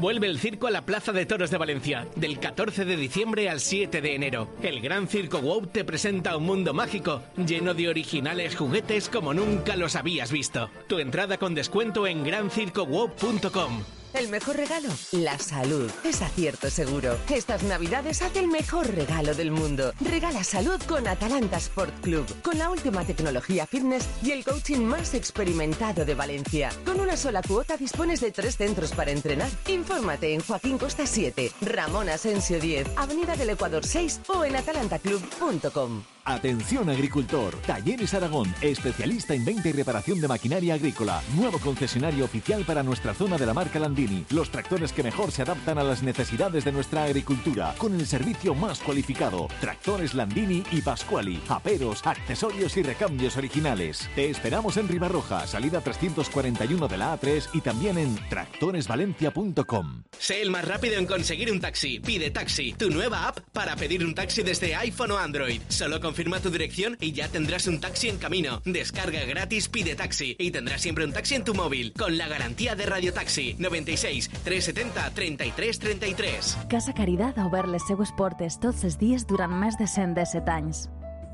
[0.00, 3.60] Vuelve el circo a la Plaza de Toros de Valencia, del 14 de diciembre al
[3.60, 4.48] 7 de enero.
[4.62, 9.76] El Gran Circo Wow te presenta un mundo mágico, lleno de originales juguetes como nunca
[9.76, 10.70] los habías visto.
[10.88, 14.01] Tu entrada con descuento en grancircowow.com.
[14.14, 15.90] El mejor regalo, la salud.
[16.04, 17.16] Es acierto seguro.
[17.30, 19.94] Estas navidades haz el mejor regalo del mundo.
[20.00, 25.14] Regala salud con Atalanta Sport Club, con la última tecnología fitness y el coaching más
[25.14, 26.70] experimentado de Valencia.
[26.84, 29.48] Con una sola cuota dispones de tres centros para entrenar.
[29.66, 36.02] Infórmate en Joaquín Costa 7, Ramón Asensio 10, Avenida del Ecuador 6 o en atalantaclub.com.
[36.24, 42.64] Atención agricultor, Talleres Aragón, especialista en venta y reparación de maquinaria agrícola, nuevo concesionario oficial
[42.64, 46.04] para nuestra zona de la marca Landini, los tractores que mejor se adaptan a las
[46.04, 52.76] necesidades de nuestra agricultura, con el servicio más cualificado, tractores Landini y Pascuali, aperos, accesorios
[52.76, 54.08] y recambios originales.
[54.14, 60.04] Te esperamos en Ribarroja, salida 341 de la A3 y también en tractoresvalencia.com.
[60.16, 64.04] Sé el más rápido en conseguir un taxi, pide taxi, tu nueva app para pedir
[64.04, 67.80] un taxi desde iPhone o Android, solo con confirma tu dirección y ya tendrás un
[67.80, 68.60] taxi en camino.
[68.66, 72.74] Descarga gratis Pide Taxi y tendrás siempre un taxi en tu móvil con la garantía
[72.74, 76.58] de Radio Taxi 96 370 33 33.
[76.68, 80.90] Casa Caridad ha obert les seues portes tots els dies durant més de 117 anys.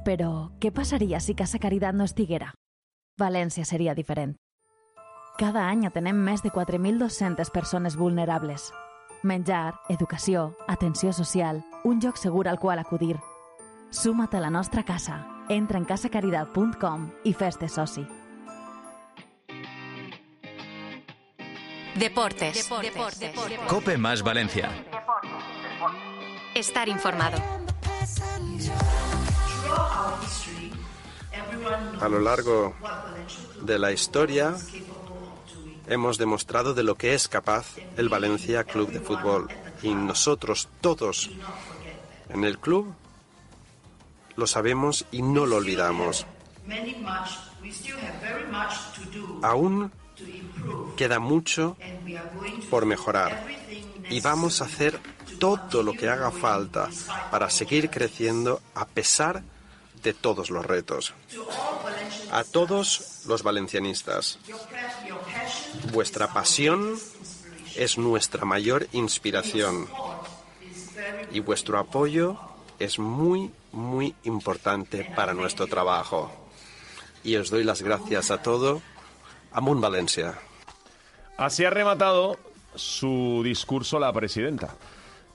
[0.07, 2.53] Però què passaria si Casa Caridad no estiguera?
[3.19, 4.37] València seria diferent.
[5.43, 8.71] Cada any atenem més de 4.200 persones vulnerables.
[9.25, 13.17] Menjar, educació, atenció social, un lloc segur al qual acudir–
[13.91, 15.27] Suma't a la nostra casa.
[15.49, 18.07] Entra en casacaridad.com i fes-te soci.
[21.97, 22.69] Deportes.
[22.83, 23.33] Deportes.
[23.67, 24.71] Cope más Valencia.
[26.55, 27.39] Estar informado.
[32.01, 32.75] A lo largo
[33.63, 34.55] de la historia
[35.87, 39.49] hemos demostrado de lo que es capaz el Valencia Club de Fútbol
[39.83, 41.31] y nosotros todos
[42.29, 42.95] en el club
[44.39, 46.25] lo sabemos y no lo olvidamos.
[49.43, 49.91] Aún
[50.97, 51.77] queda mucho
[52.71, 53.45] por mejorar.
[54.11, 54.99] y vamos a hacer
[55.39, 56.89] todo lo que haga falta
[57.31, 59.43] para seguir creciendo a pesar
[60.03, 61.13] de todos los retos.
[62.31, 64.39] A todos los valencianistas,
[65.93, 66.95] vuestra pasión
[67.75, 69.89] es nuestra mayor inspiración.
[71.33, 72.39] y vuestro apoyo
[72.79, 76.31] es muy, muy importante para nuestro trabajo.
[77.25, 78.81] Y os doy las gracias a todo.
[79.53, 80.39] Amun Valencia.
[81.37, 82.37] Así ha rematado
[82.75, 84.75] su discurso la presidenta.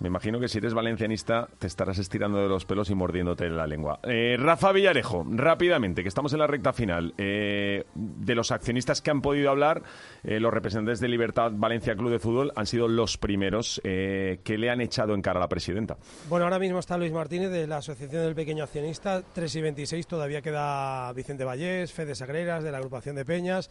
[0.04, 3.66] Me imagino que si eres valencianista te estarás estirando de los pelos y mordiéndote la
[3.66, 4.02] lengua.
[4.04, 7.14] Eh, Rafa Villarejo, rápidamente, que estamos en la recta final.
[7.18, 9.82] Eh, de los accionistas que han podido hablar,
[10.26, 14.70] eh, los representantes de Libertad Valencia Club de Fútbol han sido los primeros que le
[14.70, 15.96] han echado en cara a la presidenta.
[16.28, 20.06] Bueno, ahora mismo está Luis Martínez de la Asociación del Pequeño Accionista, 3 y 26.
[20.06, 23.70] Todavía queda Vicente Vallés, Fede Sagreras de la agrupación de Peñas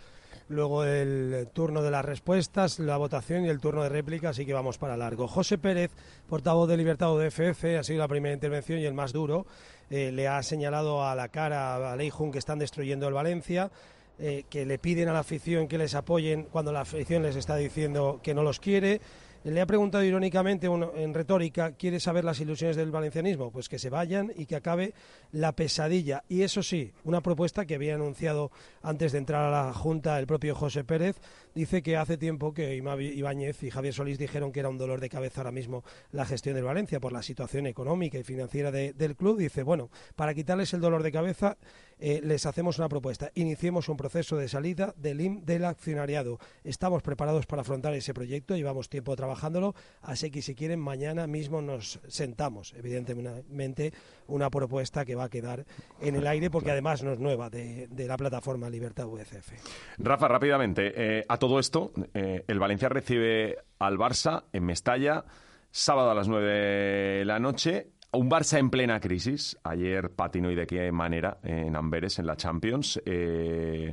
[0.49, 4.53] luego el turno de las respuestas, la votación y el turno de réplica, así que
[4.53, 5.29] vamos para largo.
[5.29, 5.91] José Pérez,
[6.29, 9.47] portavoz de Libertad UDFF, ha sido la primera intervención y el más duro.
[9.91, 13.71] Eh, le ha señalado a la cara a Leijun que están destruyendo el Valencia.
[14.19, 17.57] Eh, que le piden a la afición que les apoyen cuando la afición les está
[17.57, 19.01] diciendo que no los quiere.
[19.45, 23.51] Le ha preguntado irónicamente en retórica, ¿quiere saber las ilusiones del valencianismo?
[23.51, 24.95] Pues que se vayan y que acabe
[25.33, 26.23] la pesadilla.
[26.29, 30.29] Y eso sí, una propuesta que había anunciado antes de entrar a la Junta el
[30.29, 31.17] propio José Pérez,
[31.55, 35.09] dice que hace tiempo que Ibáñez y Javier Solís dijeron que era un dolor de
[35.09, 39.39] cabeza ahora mismo la gestión del Valencia por la situación económica y financiera del club.
[39.39, 41.57] Dice, bueno, para quitarles el dolor de cabeza,
[42.05, 43.31] eh, les hacemos una propuesta.
[43.35, 46.41] Iniciemos un proceso de salida del IM del accionariado.
[46.65, 51.63] Estamos preparados para afrontar ese proyecto, llevamos tiempo trabajándolo, así que si quieren, mañana mismo
[51.63, 52.75] nos sentamos.
[52.77, 53.93] Evidentemente,
[54.27, 55.65] una propuesta que va a quedar
[56.01, 59.53] en el aire porque además no es nueva de, la plataforma Libertad UCF.
[59.99, 65.25] Rafa, rápidamente, eh, a todo esto, eh, el Valencia recibe al Barça en Mestalla
[65.73, 69.59] sábado a las 9 de la noche un Barça en plena crisis.
[69.65, 73.03] Ayer patinó y de qué manera en Amberes, en la Champions.
[73.05, 73.93] Eh,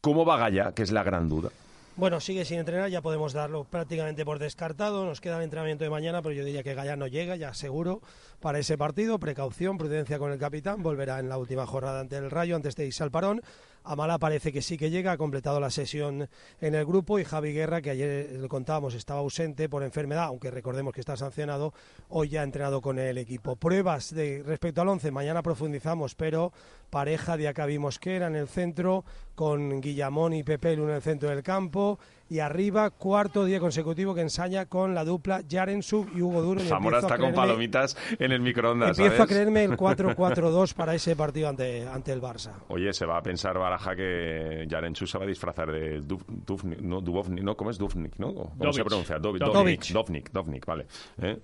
[0.00, 0.72] ¿Cómo va Gaya?
[0.72, 1.50] Que es la gran duda.
[1.94, 5.04] Bueno, sigue sin entrenar, ya podemos darlo prácticamente por descartado.
[5.04, 8.02] Nos queda el entrenamiento de mañana, pero yo diría que Gallá no llega, ya seguro,
[8.40, 9.20] para ese partido.
[9.20, 10.82] Precaución, prudencia con el capitán.
[10.82, 13.40] Volverá en la última jornada ante el Rayo, antes de irse al parón.
[13.86, 16.26] Amala parece que sí que llega, ha completado la sesión
[16.58, 20.50] en el grupo y Javi Guerra, que ayer le contábamos estaba ausente por enfermedad, aunque
[20.50, 21.74] recordemos que está sancionado,
[22.08, 23.56] hoy ya ha entrenado con el equipo.
[23.56, 26.50] Pruebas de respecto al 11, mañana profundizamos, pero
[26.88, 29.04] pareja de Acabi Mosquera en el centro,
[29.34, 31.98] con Guillamón y Pepelu en el centro del campo,
[32.28, 36.60] y arriba, cuarto día consecutivo que ensaña con la dupla Jaren Sub y Hugo Duro.
[36.60, 38.98] Zamora está con palomitas en el microondas.
[38.98, 42.52] Empiezo a creerme el 4-4-2 para ese partido ante, ante el Barça.
[42.68, 46.80] Oye, se va a pensar Baraja que Jaren Sub se va a disfrazar de Dubovnik,
[46.80, 48.34] no, Dubovnik, no, ¿cómo es Dubovnik, no?
[48.34, 49.18] ¿Cómo se pronuncia?
[49.18, 50.86] Dovnik, Dovnik, Dovnik, vale.
[51.18, 51.38] ¿Eh?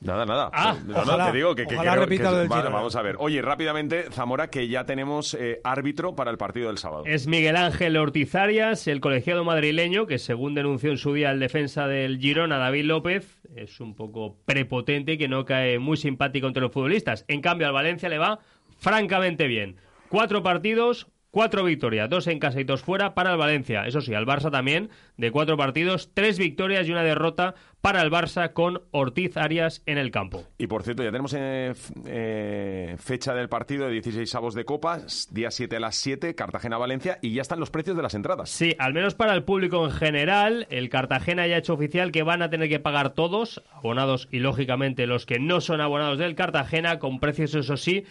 [0.00, 0.50] Nada, nada.
[0.52, 2.68] Ah, no, ojalá, no, te digo que, que, ojalá que- del Girona.
[2.70, 3.16] vamos a ver.
[3.18, 7.02] Oye, rápidamente, Zamora, que ya tenemos eh, árbitro para el partido del sábado.
[7.06, 11.38] Es Miguel Ángel Ortiz Arias, el colegiado madrileño, que según denunció en su día el
[11.40, 16.46] defensa del Girona, David López, es un poco prepotente y que no cae muy simpático
[16.46, 17.24] entre los futbolistas.
[17.28, 18.38] En cambio, al Valencia le va
[18.78, 19.76] francamente bien.
[20.08, 23.86] Cuatro partidos, cuatro victorias, dos en casa y dos fuera para el Valencia.
[23.86, 28.10] Eso sí, al Barça también, de cuatro partidos, tres victorias y una derrota para el
[28.10, 30.44] Barça con Ortiz Arias en el campo.
[30.58, 31.72] Y por cierto, ya tenemos eh,
[32.06, 36.34] eh, fecha del partido de 16 avos de Copa, s- día 7 a las 7,
[36.34, 38.50] Cartagena-Valencia, y ya están los precios de las entradas.
[38.50, 42.22] Sí, al menos para el público en general, el Cartagena ya ha hecho oficial que
[42.22, 46.34] van a tener que pagar todos, abonados y lógicamente los que no son abonados del
[46.34, 48.04] Cartagena, con precios, eso sí,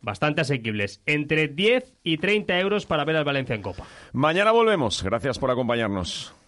[0.00, 1.00] bastante asequibles.
[1.06, 3.84] Entre 10 y 30 euros para ver al Valencia en Copa.
[4.12, 5.00] Mañana volvemos.
[5.04, 6.34] Gracias por acompañarnos.